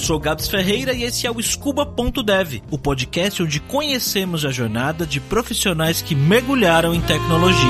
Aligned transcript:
sou 0.00 0.18
Gabs 0.18 0.48
Ferreira 0.48 0.94
e 0.94 1.04
esse 1.04 1.26
é 1.26 1.30
o 1.30 1.40
Scuba.dev, 1.40 2.62
o 2.70 2.78
podcast 2.78 3.42
onde 3.42 3.60
conhecemos 3.60 4.46
a 4.46 4.50
jornada 4.50 5.04
de 5.06 5.20
profissionais 5.20 6.00
que 6.00 6.14
mergulharam 6.14 6.94
em 6.94 7.00
tecnologia. 7.02 7.60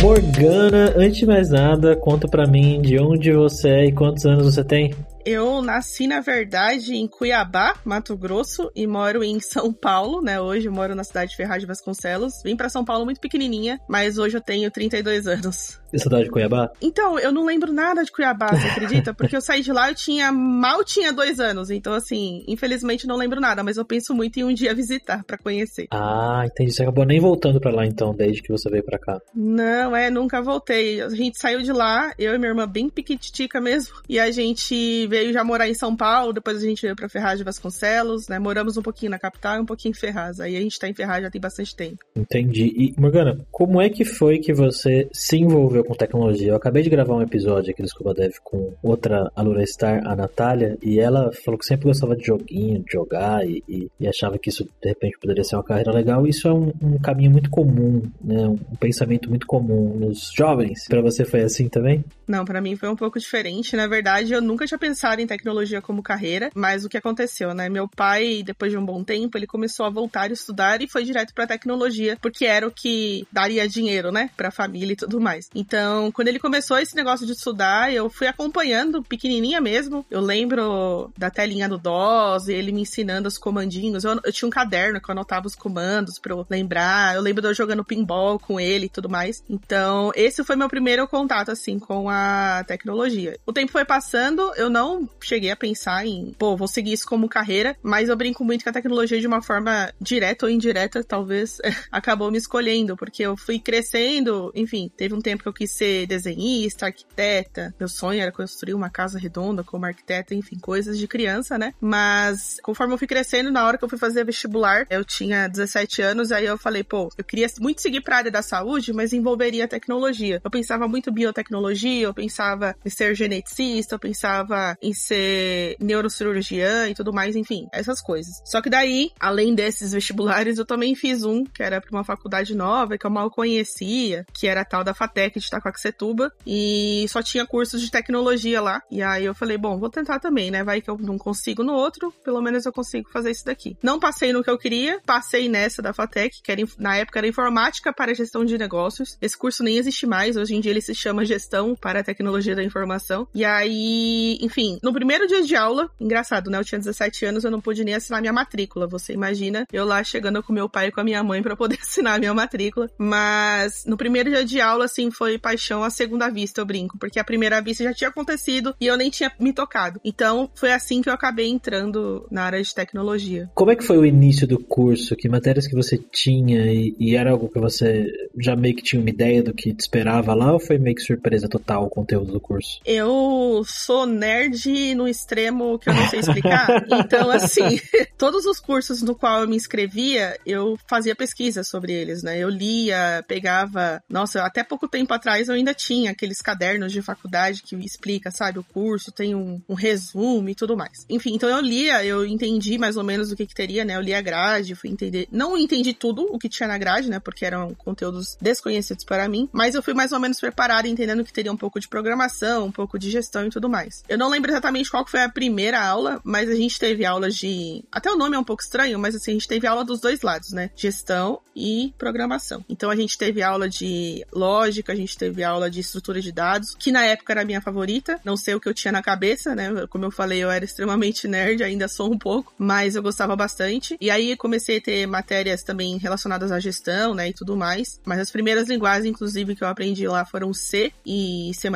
Morgana, 0.00 0.94
antes 0.96 1.18
de 1.18 1.26
mais 1.26 1.50
nada, 1.50 1.94
conta 1.94 2.26
pra 2.26 2.46
mim 2.46 2.80
de 2.80 2.98
onde 2.98 3.32
você 3.32 3.68
é 3.68 3.84
e 3.86 3.92
quantos 3.92 4.24
anos 4.24 4.54
você 4.54 4.64
tem. 4.64 4.94
Eu 5.24 5.60
nasci, 5.60 6.06
na 6.06 6.20
verdade, 6.20 6.94
em 6.94 7.06
Cuiabá, 7.06 7.74
Mato 7.84 8.16
Grosso, 8.16 8.70
e 8.74 8.86
moro 8.86 9.22
em 9.22 9.38
São 9.40 9.72
Paulo, 9.72 10.22
né? 10.22 10.40
Hoje 10.40 10.66
eu 10.66 10.72
moro 10.72 10.94
na 10.94 11.04
cidade 11.04 11.30
de 11.32 11.36
Ferraz 11.36 11.60
de 11.60 11.66
Vasconcelos. 11.66 12.42
Vim 12.42 12.56
para 12.56 12.68
São 12.68 12.84
Paulo 12.84 13.04
muito 13.04 13.20
pequenininha, 13.20 13.78
mas 13.88 14.18
hoje 14.18 14.36
eu 14.36 14.40
tenho 14.40 14.70
32 14.70 15.26
anos. 15.26 15.80
E 15.92 15.98
cidade 15.98 16.24
de 16.24 16.30
Cuiabá? 16.30 16.70
Então, 16.80 17.18
eu 17.18 17.32
não 17.32 17.44
lembro 17.44 17.72
nada 17.72 18.04
de 18.04 18.12
Cuiabá, 18.12 18.48
você 18.48 18.66
acredita? 18.68 19.12
Porque 19.12 19.36
eu 19.36 19.40
saí 19.40 19.60
de 19.60 19.72
lá, 19.72 19.90
eu 19.90 19.94
tinha 19.94 20.30
mal 20.32 20.84
tinha 20.84 21.12
dois 21.12 21.40
anos. 21.40 21.70
Então, 21.70 21.92
assim, 21.92 22.44
infelizmente 22.46 23.06
não 23.06 23.16
lembro 23.16 23.40
nada, 23.40 23.62
mas 23.62 23.76
eu 23.76 23.84
penso 23.84 24.14
muito 24.14 24.38
em 24.38 24.44
um 24.44 24.54
dia 24.54 24.74
visitar 24.74 25.24
para 25.24 25.36
conhecer. 25.36 25.88
Ah, 25.90 26.44
entendi. 26.46 26.72
Você 26.72 26.82
acabou 26.82 27.04
nem 27.04 27.20
voltando 27.20 27.60
para 27.60 27.74
lá, 27.74 27.84
então, 27.84 28.14
desde 28.14 28.42
que 28.42 28.52
você 28.52 28.70
veio 28.70 28.84
para 28.84 28.98
cá. 28.98 29.20
Não, 29.34 29.94
é, 29.94 30.10
nunca 30.10 30.40
voltei. 30.40 31.00
A 31.00 31.08
gente 31.08 31.38
saiu 31.38 31.60
de 31.60 31.72
lá, 31.72 32.12
eu 32.18 32.34
e 32.34 32.38
minha 32.38 32.50
irmã 32.50 32.68
bem 32.68 32.88
piquititica 32.88 33.60
mesmo, 33.60 33.96
e 34.08 34.18
a 34.18 34.30
gente 34.30 35.08
veio 35.10 35.32
já 35.32 35.42
morar 35.42 35.68
em 35.68 35.74
São 35.74 35.94
Paulo, 35.96 36.32
depois 36.32 36.58
a 36.58 36.60
gente 36.60 36.82
veio 36.82 36.94
pra 36.94 37.08
Ferraz 37.08 37.38
de 37.38 37.44
Vasconcelos, 37.44 38.28
né? 38.28 38.38
Moramos 38.38 38.76
um 38.76 38.82
pouquinho 38.82 39.10
na 39.10 39.18
capital 39.18 39.56
e 39.56 39.60
um 39.60 39.66
pouquinho 39.66 39.90
em 39.90 39.94
Ferraz. 39.94 40.38
Aí 40.38 40.56
a 40.56 40.60
gente 40.60 40.78
tá 40.78 40.88
em 40.88 40.94
Ferraz 40.94 41.24
já 41.24 41.30
tem 41.30 41.40
bastante 41.40 41.74
tempo. 41.74 41.98
Entendi. 42.14 42.72
E, 42.76 42.94
Morgana, 42.98 43.36
como 43.50 43.80
é 43.80 43.90
que 43.90 44.04
foi 44.04 44.38
que 44.38 44.52
você 44.52 45.08
se 45.12 45.36
envolveu 45.36 45.84
com 45.84 45.94
tecnologia? 45.94 46.50
Eu 46.50 46.56
acabei 46.56 46.84
de 46.84 46.88
gravar 46.88 47.16
um 47.16 47.22
episódio 47.22 47.72
aqui 47.72 47.82
do 47.82 47.88
Scuba 47.88 48.14
Dev 48.14 48.32
com 48.44 48.72
outra 48.82 49.30
aluna 49.34 49.66
Star, 49.66 50.06
a 50.06 50.14
Natália, 50.14 50.78
e 50.80 51.00
ela 51.00 51.32
falou 51.44 51.58
que 51.58 51.66
sempre 51.66 51.86
gostava 51.86 52.16
de 52.16 52.24
joguinho, 52.24 52.84
de 52.84 52.92
jogar, 52.92 53.44
e, 53.44 53.64
e, 53.68 53.88
e 53.98 54.06
achava 54.06 54.38
que 54.38 54.48
isso, 54.48 54.64
de 54.80 54.88
repente, 54.88 55.18
poderia 55.18 55.42
ser 55.42 55.56
uma 55.56 55.64
carreira 55.64 55.92
legal. 55.92 56.24
Isso 56.24 56.46
é 56.46 56.52
um, 56.52 56.72
um 56.80 56.98
caminho 56.98 57.32
muito 57.32 57.50
comum, 57.50 58.00
né? 58.22 58.46
Um 58.46 58.76
pensamento 58.78 59.28
muito 59.28 59.46
comum 59.46 59.98
nos 59.98 60.30
jovens. 60.36 60.86
Para 60.88 61.02
você 61.02 61.24
foi 61.24 61.42
assim 61.42 61.68
também? 61.68 62.04
Não, 62.28 62.44
para 62.44 62.60
mim 62.60 62.76
foi 62.76 62.88
um 62.88 62.96
pouco 62.96 63.18
diferente. 63.18 63.74
Na 63.74 63.88
verdade, 63.88 64.32
eu 64.32 64.40
nunca 64.40 64.66
tinha 64.66 64.78
pensado 64.78 64.99
em 65.18 65.26
tecnologia 65.26 65.80
como 65.80 66.02
carreira, 66.02 66.50
mas 66.54 66.84
o 66.84 66.88
que 66.88 66.96
aconteceu, 66.96 67.54
né? 67.54 67.68
Meu 67.68 67.88
pai, 67.88 68.42
depois 68.44 68.70
de 68.70 68.78
um 68.78 68.84
bom 68.84 69.02
tempo, 69.02 69.36
ele 69.36 69.46
começou 69.46 69.86
a 69.86 69.90
voltar 69.90 70.30
a 70.30 70.32
estudar 70.32 70.82
e 70.82 70.88
foi 70.88 71.04
direto 71.04 71.34
para 71.34 71.46
tecnologia, 71.46 72.16
porque 72.20 72.44
era 72.44 72.66
o 72.66 72.70
que 72.70 73.26
daria 73.32 73.68
dinheiro, 73.68 74.12
né, 74.12 74.30
para 74.36 74.48
a 74.48 74.52
família 74.52 74.92
e 74.92 74.96
tudo 74.96 75.20
mais. 75.20 75.48
Então, 75.54 76.10
quando 76.12 76.28
ele 76.28 76.38
começou 76.38 76.78
esse 76.78 76.94
negócio 76.94 77.26
de 77.26 77.32
estudar, 77.32 77.92
eu 77.92 78.08
fui 78.10 78.26
acompanhando, 78.26 79.02
pequenininha 79.02 79.60
mesmo. 79.60 80.04
Eu 80.10 80.20
lembro 80.20 81.12
da 81.16 81.30
telinha 81.30 81.68
do 81.68 81.78
DOS, 81.78 82.48
ele 82.48 82.72
me 82.72 82.82
ensinando 82.82 83.28
os 83.28 83.38
comandinhos. 83.38 84.04
Eu, 84.04 84.20
eu 84.24 84.32
tinha 84.32 84.46
um 84.46 84.50
caderno 84.50 85.00
que 85.00 85.10
eu 85.10 85.12
anotava 85.12 85.46
os 85.46 85.54
comandos 85.54 86.18
para 86.18 86.32
eu 86.32 86.46
lembrar. 86.48 87.14
Eu 87.14 87.22
lembro 87.22 87.42
de 87.42 87.48
eu 87.48 87.54
jogando 87.54 87.84
pinball 87.84 88.38
com 88.38 88.58
ele 88.58 88.86
e 88.86 88.88
tudo 88.88 89.08
mais. 89.08 89.42
Então, 89.48 90.10
esse 90.14 90.44
foi 90.44 90.56
meu 90.56 90.68
primeiro 90.68 91.06
contato 91.08 91.50
assim 91.50 91.78
com 91.78 92.08
a 92.08 92.64
tecnologia. 92.66 93.38
O 93.46 93.52
tempo 93.52 93.72
foi 93.72 93.84
passando, 93.84 94.52
eu 94.56 94.68
não 94.68 94.89
cheguei 95.20 95.50
a 95.50 95.56
pensar 95.56 96.06
em, 96.06 96.34
pô, 96.38 96.56
vou 96.56 96.68
seguir 96.68 96.92
isso 96.92 97.06
como 97.06 97.28
carreira, 97.28 97.76
mas 97.82 98.08
eu 98.08 98.16
brinco 98.16 98.44
muito 98.44 98.62
que 98.62 98.68
a 98.68 98.72
tecnologia 98.72 99.20
de 99.20 99.26
uma 99.26 99.42
forma 99.42 99.92
direta 100.00 100.46
ou 100.46 100.50
indireta, 100.50 101.02
talvez, 101.04 101.58
acabou 101.90 102.30
me 102.30 102.38
escolhendo, 102.38 102.96
porque 102.96 103.22
eu 103.22 103.36
fui 103.36 103.58
crescendo, 103.58 104.52
enfim, 104.54 104.90
teve 104.96 105.14
um 105.14 105.20
tempo 105.20 105.42
que 105.42 105.48
eu 105.48 105.52
quis 105.52 105.70
ser 105.72 106.06
desenhista, 106.06 106.86
arquiteta, 106.86 107.74
meu 107.78 107.88
sonho 107.88 108.20
era 108.20 108.32
construir 108.32 108.74
uma 108.74 108.90
casa 108.90 109.18
redonda 109.18 109.62
como 109.62 109.86
arquiteta, 109.86 110.34
enfim, 110.34 110.58
coisas 110.58 110.98
de 110.98 111.06
criança, 111.06 111.58
né? 111.58 111.74
Mas 111.80 112.58
conforme 112.62 112.94
eu 112.94 112.98
fui 112.98 113.06
crescendo, 113.06 113.50
na 113.50 113.66
hora 113.66 113.78
que 113.78 113.84
eu 113.84 113.88
fui 113.88 113.98
fazer 113.98 114.24
vestibular, 114.24 114.86
eu 114.90 115.04
tinha 115.04 115.48
17 115.48 116.02
anos, 116.02 116.32
aí 116.32 116.46
eu 116.46 116.58
falei, 116.58 116.82
pô, 116.82 117.10
eu 117.16 117.24
queria 117.24 117.46
muito 117.60 117.80
seguir 117.80 118.00
pra 118.00 118.18
área 118.18 118.30
da 118.30 118.42
saúde, 118.42 118.92
mas 118.92 119.12
envolveria 119.12 119.68
tecnologia. 119.68 120.40
Eu 120.42 120.50
pensava 120.50 120.86
muito 120.88 121.12
biotecnologia, 121.12 122.06
eu 122.06 122.14
pensava 122.14 122.76
em 122.84 122.90
ser 122.90 123.14
geneticista, 123.14 123.94
eu 123.94 123.98
pensava 123.98 124.76
em 124.82 124.92
ser 124.92 125.76
neurocirurgiã 125.80 126.88
e 126.88 126.94
tudo 126.94 127.12
mais, 127.12 127.36
enfim, 127.36 127.66
essas 127.72 128.00
coisas. 128.00 128.40
Só 128.44 128.60
que 128.60 128.70
daí, 128.70 129.10
além 129.18 129.54
desses 129.54 129.92
vestibulares, 129.92 130.58
eu 130.58 130.64
também 130.64 130.94
fiz 130.94 131.24
um, 131.24 131.44
que 131.44 131.62
era 131.62 131.80
para 131.80 131.90
uma 131.90 132.04
faculdade 132.04 132.54
nova, 132.54 132.96
que 132.96 133.06
eu 133.06 133.10
mal 133.10 133.30
conhecia, 133.30 134.24
que 134.32 134.46
era 134.46 134.62
a 134.62 134.64
tal 134.64 134.84
da 134.84 134.94
FATEC 134.94 135.38
de 135.38 135.46
Itacoaxetuba, 135.46 136.32
e 136.46 137.06
só 137.08 137.22
tinha 137.22 137.46
cursos 137.46 137.80
de 137.80 137.90
tecnologia 137.90 138.60
lá. 138.60 138.82
E 138.90 139.02
aí 139.02 139.24
eu 139.24 139.34
falei, 139.34 139.58
bom, 139.58 139.78
vou 139.78 139.90
tentar 139.90 140.18
também, 140.18 140.50
né? 140.50 140.64
Vai 140.64 140.80
que 140.80 140.90
eu 140.90 140.98
não 140.98 141.18
consigo 141.18 141.62
no 141.62 141.74
outro, 141.74 142.12
pelo 142.24 142.40
menos 142.40 142.66
eu 142.66 142.72
consigo 142.72 143.10
fazer 143.10 143.30
isso 143.30 143.44
daqui. 143.44 143.76
Não 143.82 143.98
passei 143.98 144.32
no 144.32 144.42
que 144.42 144.50
eu 144.50 144.58
queria, 144.58 145.00
passei 145.04 145.48
nessa 145.48 145.82
da 145.82 145.92
FATEC, 145.92 146.42
que 146.42 146.52
era, 146.52 146.62
na 146.78 146.96
época 146.96 147.18
era 147.18 147.26
informática 147.26 147.92
para 147.92 148.14
gestão 148.14 148.44
de 148.44 148.56
negócios. 148.56 149.16
Esse 149.20 149.36
curso 149.36 149.62
nem 149.62 149.76
existe 149.76 150.06
mais, 150.06 150.36
hoje 150.36 150.54
em 150.54 150.60
dia 150.60 150.70
ele 150.70 150.80
se 150.80 150.94
chama 150.94 151.24
gestão 151.24 151.74
para 151.74 152.02
tecnologia 152.02 152.54
da 152.54 152.62
informação. 152.62 153.26
E 153.34 153.44
aí, 153.44 154.38
enfim, 154.40 154.69
no 154.82 154.92
primeiro 154.92 155.26
dia 155.26 155.42
de 155.42 155.56
aula, 155.56 155.90
engraçado, 156.00 156.50
né? 156.50 156.58
Eu 156.58 156.64
tinha 156.64 156.78
17 156.78 157.24
anos, 157.26 157.44
eu 157.44 157.50
não 157.50 157.60
pude 157.60 157.84
nem 157.84 157.94
assinar 157.94 158.20
minha 158.20 158.32
matrícula. 158.32 158.86
Você 158.86 159.12
imagina 159.12 159.66
eu 159.72 159.84
lá 159.84 160.02
chegando 160.04 160.42
com 160.42 160.52
meu 160.52 160.68
pai 160.68 160.88
e 160.88 160.92
com 160.92 161.00
a 161.00 161.04
minha 161.04 161.22
mãe 161.22 161.42
para 161.42 161.56
poder 161.56 161.78
assinar 161.82 162.16
a 162.16 162.18
minha 162.18 162.34
matrícula. 162.34 162.88
Mas 162.98 163.84
no 163.86 163.96
primeiro 163.96 164.30
dia 164.30 164.44
de 164.44 164.60
aula, 164.60 164.84
assim, 164.84 165.10
foi 165.10 165.38
paixão 165.38 165.82
à 165.82 165.90
segunda 165.90 166.28
vista, 166.28 166.60
eu 166.60 166.66
brinco, 166.66 166.98
porque 166.98 167.18
a 167.18 167.24
primeira 167.24 167.60
vista 167.60 167.84
já 167.84 167.94
tinha 167.94 168.10
acontecido 168.10 168.74
e 168.80 168.86
eu 168.86 168.96
nem 168.96 169.10
tinha 169.10 169.32
me 169.38 169.52
tocado. 169.52 170.00
Então, 170.04 170.50
foi 170.54 170.72
assim 170.72 171.00
que 171.00 171.08
eu 171.08 171.12
acabei 171.12 171.48
entrando 171.48 172.26
na 172.30 172.42
área 172.42 172.62
de 172.62 172.74
tecnologia. 172.74 173.50
Como 173.54 173.70
é 173.70 173.76
que 173.76 173.84
foi 173.84 173.98
o 173.98 174.04
início 174.04 174.46
do 174.46 174.58
curso? 174.58 175.16
Que 175.16 175.28
matérias 175.28 175.66
que 175.66 175.74
você 175.74 175.98
tinha 175.98 176.72
e, 176.72 176.94
e 176.98 177.16
era 177.16 177.30
algo 177.30 177.48
que 177.48 177.58
você 177.58 178.06
já 178.38 178.56
meio 178.56 178.76
que 178.76 178.82
tinha 178.82 179.00
uma 179.00 179.10
ideia 179.10 179.42
do 179.42 179.54
que 179.54 179.74
te 179.74 179.80
esperava 179.80 180.34
lá 180.34 180.52
ou 180.52 180.60
foi 180.60 180.78
meio 180.78 180.96
que 180.96 181.02
surpresa 181.02 181.48
total 181.48 181.84
o 181.84 181.90
conteúdo 181.90 182.32
do 182.32 182.40
curso? 182.40 182.80
Eu 182.84 183.62
sou 183.66 184.06
nerd 184.06 184.59
no 184.94 185.08
extremo 185.08 185.78
que 185.78 185.88
eu 185.88 185.94
não 185.94 186.08
sei 186.08 186.20
explicar. 186.20 186.68
então, 186.92 187.30
assim, 187.30 187.80
todos 188.18 188.46
os 188.46 188.58
cursos 188.58 189.02
no 189.02 189.14
qual 189.14 189.42
eu 189.42 189.48
me 189.48 189.56
inscrevia, 189.56 190.38
eu 190.44 190.78
fazia 190.88 191.14
pesquisa 191.14 191.62
sobre 191.62 191.92
eles, 191.92 192.22
né? 192.22 192.38
Eu 192.38 192.48
lia, 192.48 193.24
pegava. 193.26 194.02
Nossa, 194.08 194.42
até 194.44 194.62
pouco 194.62 194.88
tempo 194.88 195.12
atrás 195.12 195.48
eu 195.48 195.54
ainda 195.54 195.74
tinha 195.74 196.10
aqueles 196.10 196.40
cadernos 196.40 196.92
de 196.92 197.02
faculdade 197.02 197.62
que 197.62 197.76
explica, 197.76 198.30
sabe, 198.30 198.58
o 198.58 198.64
curso, 198.64 199.12
tem 199.12 199.34
um, 199.34 199.60
um 199.68 199.74
resumo 199.74 200.48
e 200.48 200.54
tudo 200.54 200.76
mais. 200.76 201.06
Enfim, 201.08 201.34
então 201.34 201.48
eu 201.48 201.60
lia, 201.60 202.04
eu 202.04 202.24
entendi 202.24 202.78
mais 202.78 202.96
ou 202.96 203.04
menos 203.04 203.30
o 203.30 203.36
que, 203.36 203.46
que 203.46 203.54
teria, 203.54 203.84
né? 203.84 203.96
Eu 203.96 204.00
li 204.00 204.14
a 204.14 204.20
grade, 204.20 204.74
fui 204.74 204.90
entender. 204.90 205.28
Não 205.30 205.56
entendi 205.56 205.92
tudo 205.92 206.22
o 206.30 206.38
que 206.38 206.48
tinha 206.48 206.68
na 206.68 206.78
grade, 206.78 207.08
né? 207.08 207.18
Porque 207.18 207.44
eram 207.44 207.74
conteúdos 207.74 208.36
desconhecidos 208.40 209.04
para 209.04 209.28
mim, 209.28 209.48
mas 209.52 209.74
eu 209.74 209.82
fui 209.82 209.94
mais 209.94 210.12
ou 210.12 210.20
menos 210.20 210.40
preparada, 210.40 210.88
entendendo 210.88 211.24
que 211.24 211.32
teria 211.32 211.52
um 211.52 211.56
pouco 211.56 211.80
de 211.80 211.88
programação, 211.88 212.66
um 212.66 212.72
pouco 212.72 212.98
de 212.98 213.10
gestão 213.10 213.46
e 213.46 213.50
tudo 213.50 213.68
mais. 213.68 214.02
Eu 214.08 214.18
não 214.18 214.28
lembro 214.28 214.49
exatamente 214.50 214.90
qual 214.90 215.06
foi 215.06 215.22
a 215.22 215.28
primeira 215.28 215.80
aula, 215.82 216.20
mas 216.22 216.48
a 216.48 216.54
gente 216.54 216.78
teve 216.78 217.04
aulas 217.04 217.34
de. 217.34 217.82
Até 217.90 218.10
o 218.10 218.16
nome 218.16 218.36
é 218.36 218.38
um 218.38 218.44
pouco 218.44 218.62
estranho, 218.62 218.98
mas 218.98 219.14
assim, 219.14 219.32
a 219.32 219.34
gente 219.34 219.48
teve 219.48 219.66
aula 219.66 219.84
dos 219.84 220.00
dois 220.00 220.20
lados, 220.22 220.52
né? 220.52 220.70
Gestão 220.76 221.40
e 221.54 221.92
programação. 221.98 222.64
Então 222.68 222.90
a 222.90 222.96
gente 222.96 223.16
teve 223.16 223.42
aula 223.42 223.68
de 223.68 224.24
lógica, 224.32 224.92
a 224.92 224.96
gente 224.96 225.16
teve 225.16 225.42
aula 225.42 225.70
de 225.70 225.80
estrutura 225.80 226.20
de 226.20 226.30
dados, 226.30 226.74
que 226.78 226.92
na 226.92 227.04
época 227.04 227.32
era 227.32 227.42
a 227.42 227.44
minha 227.44 227.60
favorita. 227.60 228.20
Não 228.24 228.36
sei 228.36 228.54
o 228.54 228.60
que 228.60 228.68
eu 228.68 228.74
tinha 228.74 228.92
na 228.92 229.02
cabeça, 229.02 229.54
né? 229.54 229.86
Como 229.88 230.04
eu 230.04 230.10
falei, 230.10 230.42
eu 230.42 230.50
era 230.50 230.64
extremamente 230.64 231.26
nerd, 231.26 231.62
ainda 231.62 231.88
sou 231.88 232.12
um 232.12 232.18
pouco, 232.18 232.52
mas 232.58 232.96
eu 232.96 233.02
gostava 233.02 233.34
bastante. 233.34 233.96
E 234.00 234.10
aí 234.10 234.36
comecei 234.36 234.78
a 234.78 234.80
ter 234.80 235.06
matérias 235.06 235.62
também 235.62 235.96
relacionadas 235.96 236.52
à 236.52 236.60
gestão, 236.60 237.14
né? 237.14 237.28
E 237.28 237.32
tudo 237.32 237.56
mais. 237.56 238.00
Mas 238.04 238.20
as 238.20 238.30
primeiras 238.30 238.68
linguagens, 238.68 239.06
inclusive, 239.06 239.54
que 239.54 239.64
eu 239.64 239.68
aprendi 239.68 240.06
lá 240.06 240.24
foram 240.24 240.52
C 240.52 240.92
e 241.04 241.52
C. 241.54 241.70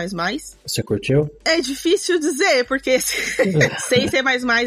Você 0.67 0.83
curtiu? 0.83 1.31
É 1.45 1.61
difícil 1.61 2.19
dizer, 2.19 2.64
porque 2.65 2.99
sem 3.89 4.09
C 4.09 4.23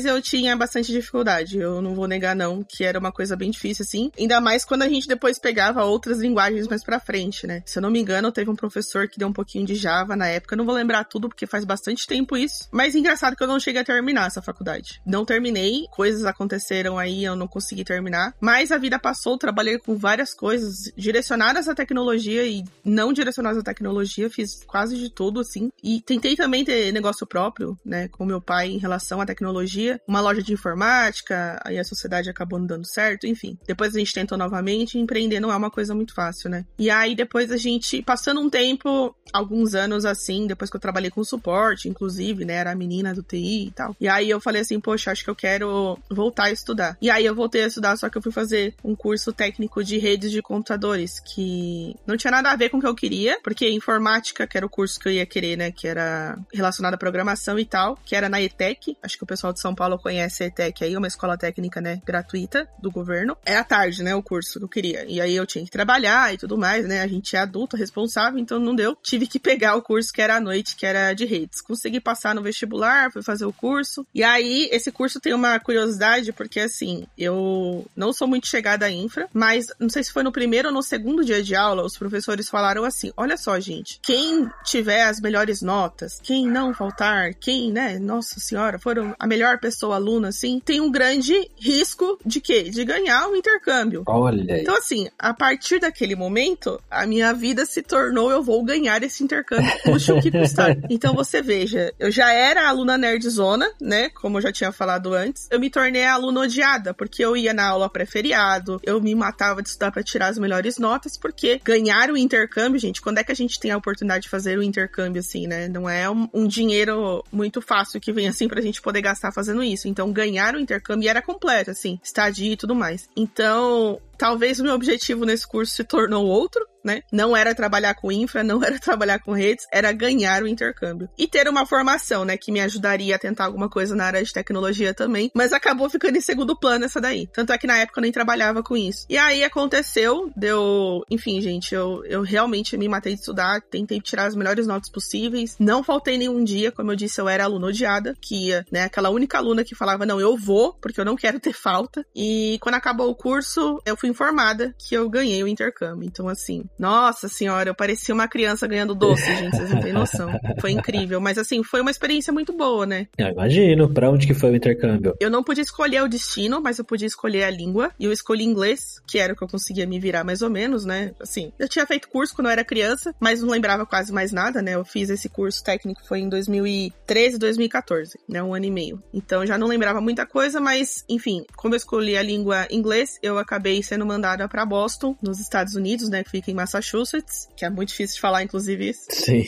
eu 0.06 0.22
tinha 0.22 0.56
bastante 0.56 0.92
dificuldade. 0.92 1.60
Eu 1.60 1.82
não 1.82 1.96
vou 1.96 2.08
negar, 2.08 2.36
não, 2.36 2.64
que 2.64 2.84
era 2.84 3.00
uma 3.00 3.12
coisa 3.12 3.36
bem 3.36 3.52
difícil, 3.52 3.84
assim. 3.84 4.12
Ainda 4.18 4.40
mais 4.40 4.64
quando 4.64 4.84
a 4.84 4.90
gente 4.90 5.08
depois 5.08 5.40
pegava 5.40 5.84
outras 5.84 6.20
linguagens 6.20 6.68
mais 6.68 6.84
pra 6.84 7.00
frente, 7.00 7.48
né? 7.48 7.64
Se 7.66 7.80
eu 7.80 7.82
não 7.82 7.90
me 7.90 8.00
engano, 8.00 8.32
teve 8.32 8.50
um 8.50 8.56
professor 8.56 9.08
que 9.08 9.20
deu 9.20 9.28
um 9.28 9.34
pouquinho 9.34 9.66
de 9.66 9.76
Java 9.76 10.16
na 10.16 10.28
época. 10.28 10.54
Eu 10.54 10.58
não 10.58 10.66
vou 10.66 10.76
lembrar 10.76 11.04
tudo, 11.04 11.28
porque 11.28 11.48
faz 11.48 11.66
bastante 11.66 12.08
tempo 12.08 12.38
isso. 12.38 12.68
Mas 12.72 12.96
engraçado 12.96 13.36
que 13.36 13.44
eu 13.44 13.48
não 13.48 13.60
cheguei 13.60 13.82
a 13.82 13.86
terminar 13.86 14.28
essa 14.28 14.42
faculdade. 14.42 15.02
Não 15.06 15.26
terminei, 15.26 15.86
coisas 15.92 16.26
aconteceram 16.26 16.98
aí, 16.98 17.24
eu 17.24 17.36
não 17.36 17.48
consegui 17.48 17.84
terminar. 17.84 18.34
Mas 18.40 18.72
a 18.72 18.78
vida 18.78 19.00
passou, 19.00 19.38
trabalhei 19.38 19.78
com 19.78 19.96
várias 19.96 20.34
coisas 20.34 20.92
direcionadas 20.96 21.68
à 21.68 21.76
tecnologia 21.76 22.46
e 22.46 22.64
não 22.84 23.14
direcionadas 23.14 23.60
à 23.60 23.64
tecnologia. 23.64 24.30
Fiz 24.30 24.64
quase 24.66 24.98
de 24.98 25.10
tudo, 25.10 25.40
assim. 25.40 25.72
E 25.84 26.02
tentei 26.02 26.36
também 26.36 26.64
ter 26.64 26.92
negócio 26.92 27.26
próprio, 27.26 27.76
né, 27.85 28.07
com 28.07 28.25
meu 28.25 28.41
pai 28.41 28.69
em 28.69 28.77
relação 28.77 29.21
à 29.21 29.25
tecnologia. 29.25 30.00
Uma 30.07 30.21
loja 30.21 30.41
de 30.41 30.53
informática, 30.53 31.59
aí 31.63 31.77
a 31.77 31.83
sociedade 31.83 32.29
acabou 32.29 32.59
não 32.59 32.68
dando 32.68 32.85
certo, 32.85 33.27
enfim. 33.27 33.57
Depois 33.65 33.95
a 33.95 34.00
gente 34.00 34.13
tentou 34.13 34.38
novamente, 34.38 34.97
empreender 34.97 35.39
não 35.39 35.51
é 35.51 35.56
uma 35.56 35.71
coisa 35.71 35.94
muito 35.94 36.13
fácil, 36.13 36.50
né? 36.50 36.65
E 36.77 36.89
aí 36.89 37.15
depois 37.15 37.51
a 37.51 37.57
gente, 37.57 38.01
passando 38.01 38.41
um 38.41 38.50
tempo, 38.50 39.15
alguns 39.33 39.75
anos 39.75 40.06
assim, 40.06 40.47
depois 40.47 40.69
que 40.69 40.75
eu 40.75 40.81
trabalhei 40.81 41.09
com 41.09 41.24
suporte, 41.24 41.89
inclusive, 41.89 42.45
né, 42.45 42.53
era 42.53 42.71
a 42.71 42.75
menina 42.75 43.13
do 43.13 43.24
TI 43.24 43.68
e 43.68 43.71
tal. 43.71 43.95
E 44.00 44.07
aí 44.07 44.29
eu 44.29 44.39
falei 44.39 44.62
assim, 44.62 44.79
poxa, 44.79 45.12
acho 45.12 45.24
que 45.24 45.29
eu 45.29 45.35
quero 45.35 45.97
voltar 46.09 46.45
a 46.45 46.51
estudar. 46.51 46.97
E 47.01 47.09
aí 47.09 47.25
eu 47.25 47.35
voltei 47.35 47.63
a 47.63 47.68
estudar, 47.68 47.97
só 47.97 48.09
que 48.09 48.18
eu 48.18 48.21
fui 48.21 48.31
fazer 48.31 48.74
um 48.83 48.95
curso 48.95 49.33
técnico 49.33 49.83
de 49.83 49.97
redes 49.97 50.31
de 50.31 50.41
computadores, 50.41 51.19
que 51.19 51.95
não 52.06 52.18
tinha 52.18 52.31
nada 52.31 52.51
a 52.51 52.56
ver 52.56 52.69
com 52.69 52.77
o 52.77 52.81
que 52.81 52.88
eu 52.88 52.95
queria, 52.95 53.39
porque 53.44 53.69
informática, 53.69 54.47
que 54.47 54.57
era 54.57 54.65
o 54.65 54.69
curso 54.69 55.00
que 55.00 55.07
eu 55.07 55.13
ia 55.13 55.25
querer, 55.25 55.57
né, 55.57 55.71
que 55.71 55.88
era 55.88 56.38
relacionado 56.53 56.94
à 56.94 56.97
programação 56.97 57.59
e 57.59 57.65
que 58.06 58.16
era 58.16 58.30
na 58.30 58.42
ETEC, 58.42 58.98
acho 59.02 59.18
que 59.18 59.24
o 59.24 59.28
pessoal 59.28 59.54
de 59.54 59.60
São 59.60 59.75
Paulo 59.75 59.98
conhece 59.98 60.44
a 60.44 60.48
ETEC 60.48 60.84
aí, 60.84 60.98
uma 60.98 61.08
escola 61.08 61.38
técnica, 61.38 61.81
né, 61.81 62.02
gratuita 62.06 62.68
do 62.80 62.92
governo. 62.92 63.38
É 63.46 63.58
à 63.58 63.64
tarde, 63.64 64.04
né, 64.04 64.16
o 64.16 64.24
curso 64.24 64.60
que 64.60 64.66
eu 64.66 64.69
queria. 64.69 65.06
E 65.06 65.22
aí 65.22 65.36
eu 65.36 65.46
tinha 65.46 65.64
que 65.64 65.72
trabalhar 65.72 66.34
e 66.34 66.38
tudo 66.38 66.58
mais, 66.58 66.88
né, 66.88 67.02
a 67.02 67.08
gente 67.08 67.36
é 67.36 67.40
adulto, 67.40 67.78
responsável, 67.78 68.40
então 68.40 68.60
não 68.60 68.75
deu. 68.75 68.96
Tive 69.02 69.28
que 69.28 69.40
pegar 69.40 69.75
o 69.75 69.81
curso 69.81 70.12
que 70.12 70.22
era 70.22 70.38
à 70.38 70.40
noite, 70.40 70.75
que 70.75 70.86
era 70.86 71.14
de 71.14 71.25
redes. 71.25 71.62
Consegui 71.62 72.00
passar 72.00 72.34
no 72.34 72.42
vestibular, 72.42 73.12
fui 73.12 73.22
fazer 73.22 73.46
o 73.46 73.54
curso. 73.54 74.06
E 74.13 74.24
aí, 74.24 74.70
esse 74.72 74.92
curso 74.92 75.20
tem 75.20 75.34
uma 75.34 75.60
curiosidade, 75.60 76.31
porque 76.34 76.60
assim, 76.60 77.06
eu 77.18 77.86
não 77.96 78.13
sou 78.13 78.28
muito 78.28 78.48
chegada 78.48 78.86
à 78.86 78.92
infra, 78.92 79.28
mas 79.34 79.68
não 79.80 79.90
sei 79.90 80.04
se 80.04 80.12
foi 80.12 80.24
no 80.24 80.31
primeiro 80.31 80.70
ou 80.70 80.74
no 80.74 80.84
segundo 80.84 81.24
dia 81.24 81.44
de 81.44 81.56
aula, 81.56 81.84
os 81.84 81.98
professores 81.98 82.50
falaram 82.50 82.84
assim: 82.84 83.12
olha 83.16 83.38
só, 83.38 83.60
gente, 83.60 84.00
quem 84.02 84.50
tiver 84.63 85.04
as 85.04 85.20
melhores 85.20 85.62
notas, 85.62 86.20
quem 86.22 86.48
não 86.48 86.74
faltar, 86.74 87.34
quem, 87.34 87.56
né, 87.71 88.00
nossa 88.00 88.39
senhora, 88.39 88.80
foram 88.80 89.15
a 89.19 89.27
melhor 89.27 89.59
pessoa 89.59 89.95
aluna, 89.95 90.30
assim, 90.30 90.59
tem 90.59 90.80
um 90.80 90.92
grande 90.92 91.33
risco 91.57 92.19
de 92.25 92.39
quê? 92.39 92.63
De 92.63 92.83
ganhar 92.86 93.27
o 93.30 93.36
intercâmbio. 93.36 94.04
Olha 94.07 94.56
aí. 94.56 94.62
Então, 94.62 94.75
assim, 94.75 95.07
a 95.18 95.33
partir 95.33 95.80
daquele 95.80 96.15
momento, 96.15 96.80
a 96.89 97.06
minha 97.06 97.33
vida 97.33 97.65
se 97.65 97.81
tornou 97.81 98.31
eu 98.31 98.44
vou 98.44 98.63
ganhar 98.63 99.01
esse 99.04 99.24
intercâmbio, 99.24 99.71
custe 99.83 100.12
o 100.12 100.21
que 100.21 100.31
custar. 100.31 100.77
Então, 100.89 101.13
você 101.13 101.42
veja, 101.42 101.94
eu 102.00 102.09
já 102.09 102.31
era 102.31 102.68
aluna 102.68 102.98
nerdzona, 102.98 103.69
né, 103.80 104.10
como 104.10 104.38
eu 104.38 104.42
já 104.42 104.51
tinha 104.51 104.71
falado 104.71 105.13
antes, 105.13 105.48
eu 105.51 105.60
me 105.60 105.69
tornei 105.69 106.06
aluna 106.06 106.42
odiada, 106.42 106.94
porque 106.94 107.24
eu 107.24 107.36
ia 107.36 107.53
na 107.53 107.68
aula 107.68 107.89
pré-feriado, 107.89 108.80
eu 108.83 109.01
me 109.01 109.13
matava 109.13 109.62
de 109.62 109.69
estudar 109.69 109.92
para 109.92 110.03
tirar 110.03 110.27
as 110.27 110.38
melhores 110.38 110.77
notas, 110.77 111.18
porque 111.18 111.60
ganhar 111.63 112.10
o 112.10 112.18
intercâmbio, 112.18 112.80
gente, 112.80 113.01
quando 113.01 113.19
é 113.19 113.24
que 113.24 113.31
a 113.31 113.36
gente 113.36 113.60
tem 113.60 113.71
a 113.71 113.77
oportunidade 113.77 114.24
de 114.24 114.30
fazer 114.30 114.57
o 114.57 114.63
intercâmbio 114.63 115.19
assim, 115.19 115.48
né? 115.48 115.68
Não 115.68 115.89
é 115.89 116.10
um, 116.10 116.27
um 116.33 116.48
dinheiro 116.48 117.24
muito 117.31 117.47
fácil 117.62 118.00
que 118.00 118.14
vem 118.14 118.28
assim 118.28 118.48
pra 118.48 118.62
gente 118.62 118.82
poder 118.82 119.02
gastar 119.02 119.32
fazendo 119.32 119.64
isso. 119.64 119.88
Então, 119.88 120.12
ganhar 120.12 120.56
o 120.56 120.60
intercâmbio 120.60 121.10
era 121.10 121.22
completo, 121.22 121.72
assim, 121.72 122.00
estadia 122.04 122.54
e 122.54 122.58
tudo 122.58 122.76
mais. 122.76 123.10
Então, 123.16 124.00
talvez 124.18 124.60
o 124.60 124.64
meu 124.64 124.74
objetivo 124.74 125.26
nesse 125.26 125.48
curso 125.48 125.74
se 125.74 125.84
tornou 125.84 126.26
outro, 126.26 126.66
né? 126.88 127.01
Não 127.12 127.36
era 127.36 127.54
trabalhar 127.54 127.94
com 127.94 128.12
infra, 128.12 128.44
não 128.44 128.63
era 128.63 128.80
trabalhar 128.80 129.19
com 129.19 129.34
redes, 129.34 129.66
era 129.72 129.92
ganhar 129.92 130.42
o 130.42 130.48
intercâmbio. 130.48 131.10
E 131.18 131.28
ter 131.28 131.48
uma 131.50 131.66
formação, 131.66 132.24
né, 132.24 132.38
que 132.38 132.51
me 132.51 132.62
ajudaria 132.62 133.16
a 133.16 133.19
tentar 133.19 133.45
alguma 133.45 133.69
coisa 133.69 133.94
na 133.94 134.06
área 134.06 134.24
de 134.24 134.31
tecnologia 134.31 134.94
também, 134.94 135.30
mas 135.36 135.51
acabou 135.51 135.89
ficando 135.89 136.18
em 136.18 136.22
segundo 136.22 136.57
plano 136.57 136.86
essa 136.86 137.01
daí. 137.01 137.28
Tanto 137.28 137.51
é 137.51 137.57
que 137.57 137.68
na 137.68 137.78
época 137.78 138.00
eu 138.00 138.04
nem 138.04 138.12
trabalhava 138.12 138.63
com 138.63 138.78
isso. 138.78 139.06
E 139.10 139.18
aí 139.18 139.44
aconteceu, 139.44 140.31
deu, 140.36 141.04
enfim, 141.12 141.42
gente, 141.42 141.75
eu, 141.75 142.04
eu 142.06 142.22
realmente 142.22 142.78
me 142.78 142.88
matei 142.88 143.13
de 143.13 143.19
estudar, 143.19 143.62
tentei 143.62 144.00
tirar 144.00 144.25
as 144.25 144.36
melhores 144.36 144.66
notas 144.66 144.89
possíveis, 144.89 145.57
não 145.60 145.84
faltei 145.84 146.18
nenhum 146.18 146.44
dia, 146.44 146.72
como 146.72 146.92
eu 146.92 146.95
disse, 146.95 147.19
eu 147.19 147.28
era 147.28 147.44
aluna 147.44 147.68
odiada, 147.68 148.16
que 148.22 148.48
ia, 148.48 148.66
né, 148.72 148.84
aquela 148.84 149.10
única 149.10 149.38
aluna 149.38 149.63
que 149.63 149.75
falava, 149.75 150.06
não, 150.06 150.22
eu 150.22 150.38
vou, 150.38 150.74
porque 150.81 151.01
eu 151.01 151.06
não 151.06 151.16
quero 151.16 151.39
ter 151.39 151.54
falta. 151.54 152.06
E 152.16 152.57
quando 152.62 152.75
acabou 152.75 153.10
o 153.10 153.16
curso, 153.16 153.81
eu 153.86 153.98
fui 153.98 154.10
informada 154.10 154.74
que 154.78 154.95
eu 154.95 155.10
ganhei 155.10 155.44
o 155.44 155.48
intercâmbio. 155.48 156.07
Então, 156.07 156.30
assim, 156.30 156.63
nossa 156.77 157.27
senhora, 157.27 157.69
eu 157.69 157.75
parecia 157.75 158.13
uma 158.13 158.27
criança 158.27 158.68
ganhando 158.68 158.94
doce, 158.94 159.25
gente, 159.25 159.56
vocês 159.56 159.71
não 159.71 159.81
têm 159.81 159.94
noção. 159.94 160.31
Foi 160.59 160.71
incrível, 160.71 161.19
mas 161.19 161.38
assim, 161.38 161.63
foi 161.63 161.81
uma 161.81 161.91
experiência 161.91 162.31
muito 162.31 162.53
boa, 162.53 162.85
né? 162.85 163.07
Eu 163.18 163.27
imagino. 163.27 163.89
Pra 163.89 164.09
onde 164.09 164.27
que 164.27 164.33
foi 164.33 164.51
o 164.51 164.56
intercâmbio? 164.56 165.15
Eu 165.19 165.29
não 165.29 165.44
podia 165.44 165.63
escolher 165.63 166.03
o 166.03 166.07
destino, 166.07 166.62
mas 166.62 166.77
eu 166.77 166.85
podia 166.85 167.07
escolher 167.07 167.44
a 167.44 167.50
língua. 167.50 167.91
E 168.00 168.06
eu 168.06 168.12
escolhi 168.12 168.44
inglês, 168.44 169.01
que 169.07 169.18
era 169.18 169.33
o 169.33 169.35
que 169.35 169.44
eu 169.44 169.47
conseguia 169.47 169.85
me 169.85 170.00
virar 170.00 170.24
mais 170.24 170.41
ou 170.41 170.50
menos, 170.50 170.85
né? 170.85 171.13
Assim, 171.19 171.51
eu 171.57 171.68
tinha 171.68 171.85
feito 171.85 172.09
curso 172.09 172.35
quando 172.35 172.47
eu 172.47 172.51
era 172.51 172.63
criança, 172.63 173.13
mas 173.19 173.41
não 173.41 173.50
lembrava 173.50 173.85
quase 173.85 174.12
mais 174.12 174.31
nada, 174.31 174.62
né? 174.62 174.75
Eu 174.75 174.85
fiz 174.85 175.09
esse 175.09 175.29
curso 175.29 175.63
técnico 175.63 176.01
foi 176.07 176.19
em 176.19 176.29
2013, 176.29 177.38
2014, 177.38 178.19
né? 178.27 178.41
Um 178.44 178.53
ano 178.53 178.65
e 178.65 178.71
meio. 178.71 179.01
Então 179.13 179.41
eu 179.41 179.47
já 179.47 179.57
não 179.57 179.68
lembrava 179.68 180.00
muita 180.01 180.25
coisa, 180.25 180.59
mas 180.59 181.03
enfim, 181.09 181.45
como 181.56 181.74
eu 181.74 181.77
escolhi 181.77 182.18
a 182.18 182.24
língua 182.24 182.68
inglês, 182.69 183.18
eu 183.21 183.38
acabei 183.38 183.81
sendo 183.81 184.06
mandada 184.06 184.47
para 184.47 184.65
Boston, 184.65 185.15
nos 185.21 185.39
Estados 185.39 185.75
Unidos, 185.75 186.09
né? 186.09 186.24
Que 186.24 186.31
fica 186.31 186.51
em 186.51 186.56
Massachusetts, 186.68 187.48
que 187.56 187.64
é 187.64 187.69
muito 187.69 187.90
difícil 187.90 188.16
de 188.16 188.22
falar, 188.22 188.44
inclusive 188.44 188.90
isso. 188.90 189.06
Sim. 189.10 189.44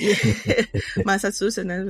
Massachusetts, 1.06 1.66
né? 1.66 1.84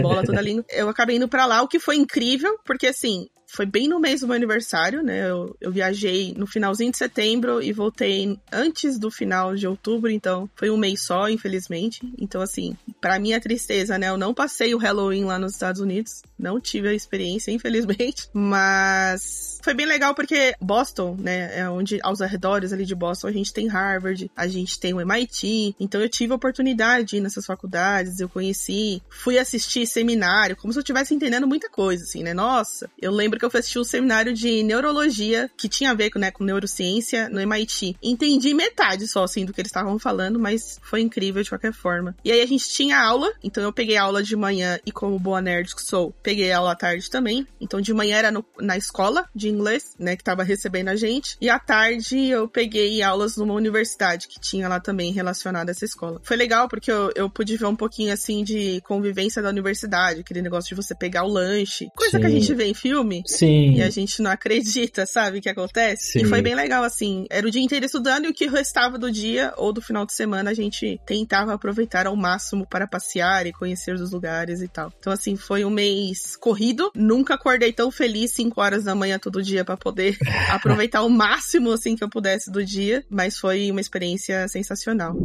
Bola 0.00 0.22
toda 0.22 0.38
a 0.38 0.42
língua. 0.42 0.64
Eu 0.68 0.88
acabei 0.88 1.16
indo 1.16 1.28
pra 1.28 1.46
lá, 1.46 1.62
o 1.62 1.68
que 1.68 1.80
foi 1.80 1.96
incrível, 1.96 2.58
porque 2.64 2.86
assim, 2.86 3.28
foi 3.50 3.66
bem 3.66 3.88
no 3.88 3.98
mês 3.98 4.20
do 4.20 4.28
meu 4.28 4.36
aniversário, 4.36 5.02
né? 5.02 5.28
Eu, 5.28 5.56
eu, 5.60 5.72
viajei 5.72 6.32
no 6.36 6.46
finalzinho 6.46 6.92
de 6.92 6.96
setembro 6.96 7.60
e 7.60 7.72
voltei 7.72 8.38
antes 8.52 8.96
do 8.96 9.10
final 9.10 9.56
de 9.56 9.66
outubro, 9.66 10.08
então 10.08 10.48
foi 10.54 10.70
um 10.70 10.76
mês 10.76 11.02
só, 11.02 11.28
infelizmente. 11.28 12.00
Então, 12.16 12.40
assim, 12.40 12.76
para 13.00 13.18
minha 13.18 13.40
tristeza, 13.40 13.98
né? 13.98 14.08
Eu 14.08 14.16
não 14.16 14.32
passei 14.32 14.72
o 14.72 14.78
Halloween 14.78 15.24
lá 15.24 15.36
nos 15.36 15.52
Estados 15.52 15.80
Unidos, 15.80 16.22
não 16.38 16.60
tive 16.60 16.88
a 16.88 16.94
experiência, 16.94 17.50
infelizmente, 17.52 18.28
mas 18.32 19.58
foi 19.62 19.74
bem 19.74 19.84
legal 19.84 20.14
porque 20.14 20.54
Boston, 20.60 21.16
né? 21.18 21.58
É 21.58 21.68
onde 21.68 21.98
aos 22.02 22.20
arredores 22.20 22.72
ali 22.72 22.84
de 22.84 22.94
Boston 22.94 23.26
a 23.26 23.32
gente 23.32 23.52
tem 23.52 23.66
Harvard, 23.66 24.30
a 24.36 24.46
gente 24.46 24.78
tem 24.78 24.94
o 24.94 25.00
MIT, 25.00 25.74
então 25.80 26.00
eu 26.00 26.08
tive 26.08 26.32
a 26.32 26.36
oportunidade 26.36 27.04
de 27.04 27.16
ir 27.16 27.20
nessas 27.20 27.44
faculdades, 27.44 28.20
eu 28.20 28.28
conheci, 28.28 29.02
fui 29.10 29.38
assistir 29.38 29.86
seminário, 29.86 30.56
como 30.56 30.72
se 30.72 30.78
eu 30.78 30.82
estivesse 30.82 31.14
entendendo 31.14 31.48
muita 31.48 31.68
coisa, 31.68 32.04
assim, 32.04 32.22
né? 32.22 32.32
Nossa, 32.32 32.88
eu 33.00 33.10
lembro 33.10 33.39
que 33.40 33.46
eu 33.46 33.50
fui 33.50 33.60
assistir 33.60 33.78
um 33.78 33.84
seminário 33.84 34.32
de 34.32 34.62
neurologia 34.62 35.50
que 35.56 35.68
tinha 35.68 35.90
a 35.90 35.94
ver 35.94 36.10
com, 36.10 36.18
né, 36.18 36.30
com 36.30 36.44
neurociência 36.44 37.28
no 37.28 37.40
MIT. 37.40 37.96
Entendi 38.02 38.54
metade 38.54 39.08
só, 39.08 39.24
assim, 39.24 39.44
do 39.44 39.52
que 39.52 39.60
eles 39.60 39.70
estavam 39.70 39.98
falando, 39.98 40.38
mas 40.38 40.78
foi 40.82 41.00
incrível 41.00 41.42
de 41.42 41.48
qualquer 41.48 41.72
forma. 41.72 42.14
E 42.24 42.30
aí 42.30 42.40
a 42.40 42.46
gente 42.46 42.68
tinha 42.68 43.00
aula, 43.00 43.32
então 43.42 43.62
eu 43.62 43.72
peguei 43.72 43.96
aula 43.96 44.22
de 44.22 44.36
manhã 44.36 44.78
e 44.84 44.92
como 44.92 45.18
boa 45.18 45.40
nerd 45.40 45.74
que 45.74 45.82
sou, 45.82 46.12
peguei 46.22 46.52
aula 46.52 46.72
à 46.72 46.76
tarde 46.76 47.10
também. 47.10 47.46
Então 47.60 47.80
de 47.80 47.92
manhã 47.92 48.16
era 48.16 48.30
no, 48.30 48.44
na 48.60 48.76
escola 48.76 49.28
de 49.34 49.48
inglês, 49.48 49.94
né, 49.98 50.16
que 50.16 50.22
tava 50.22 50.42
recebendo 50.42 50.88
a 50.88 50.96
gente. 50.96 51.36
E 51.40 51.48
à 51.48 51.58
tarde 51.58 52.28
eu 52.28 52.46
peguei 52.46 53.02
aulas 53.02 53.36
numa 53.36 53.54
universidade 53.54 54.28
que 54.28 54.38
tinha 54.38 54.68
lá 54.68 54.78
também 54.78 55.12
relacionada 55.12 55.70
a 55.70 55.72
essa 55.72 55.84
escola. 55.84 56.20
Foi 56.22 56.36
legal 56.36 56.68
porque 56.68 56.90
eu, 56.90 57.10
eu 57.14 57.30
pude 57.30 57.56
ver 57.56 57.66
um 57.66 57.76
pouquinho, 57.76 58.12
assim, 58.12 58.44
de 58.44 58.80
convivência 58.82 59.40
da 59.42 59.48
universidade, 59.48 60.20
aquele 60.20 60.42
negócio 60.42 60.68
de 60.68 60.74
você 60.74 60.94
pegar 60.94 61.24
o 61.24 61.28
lanche. 61.28 61.88
Coisa 61.96 62.18
Sim. 62.18 62.20
que 62.20 62.26
a 62.26 62.30
gente 62.30 62.54
vê 62.54 62.66
em 62.66 62.74
filme. 62.74 63.22
Sim. 63.36 63.74
E 63.74 63.82
a 63.82 63.90
gente 63.90 64.22
não 64.22 64.30
acredita, 64.30 65.06
sabe, 65.06 65.40
que 65.40 65.48
acontece. 65.48 66.12
Sim. 66.12 66.20
E 66.20 66.24
foi 66.24 66.42
bem 66.42 66.54
legal, 66.54 66.84
assim. 66.84 67.26
Era 67.30 67.46
o 67.46 67.50
dia 67.50 67.62
inteiro 67.62 67.86
estudando 67.86 68.26
e 68.26 68.28
o 68.28 68.34
que 68.34 68.46
restava 68.46 68.98
do 68.98 69.10
dia 69.10 69.52
ou 69.56 69.72
do 69.72 69.80
final 69.80 70.04
de 70.04 70.12
semana 70.12 70.50
a 70.50 70.54
gente 70.54 71.00
tentava 71.06 71.54
aproveitar 71.54 72.06
ao 72.06 72.16
máximo 72.16 72.66
para 72.66 72.86
passear 72.86 73.46
e 73.46 73.52
conhecer 73.52 73.94
os 73.94 74.12
lugares 74.12 74.60
e 74.60 74.68
tal. 74.68 74.92
Então, 74.98 75.12
assim, 75.12 75.36
foi 75.36 75.64
um 75.64 75.70
mês 75.70 76.36
corrido. 76.36 76.90
Nunca 76.94 77.34
acordei 77.34 77.72
tão 77.72 77.90
feliz 77.90 78.32
5 78.32 78.60
horas 78.60 78.84
da 78.84 78.94
manhã 78.94 79.18
todo 79.18 79.42
dia 79.42 79.64
para 79.64 79.76
poder 79.76 80.16
aproveitar 80.50 81.02
o 81.02 81.08
máximo, 81.08 81.72
assim, 81.72 81.96
que 81.96 82.04
eu 82.04 82.08
pudesse 82.08 82.50
do 82.50 82.64
dia. 82.64 83.04
Mas 83.08 83.38
foi 83.38 83.70
uma 83.70 83.80
experiência 83.80 84.48
sensacional. 84.48 85.16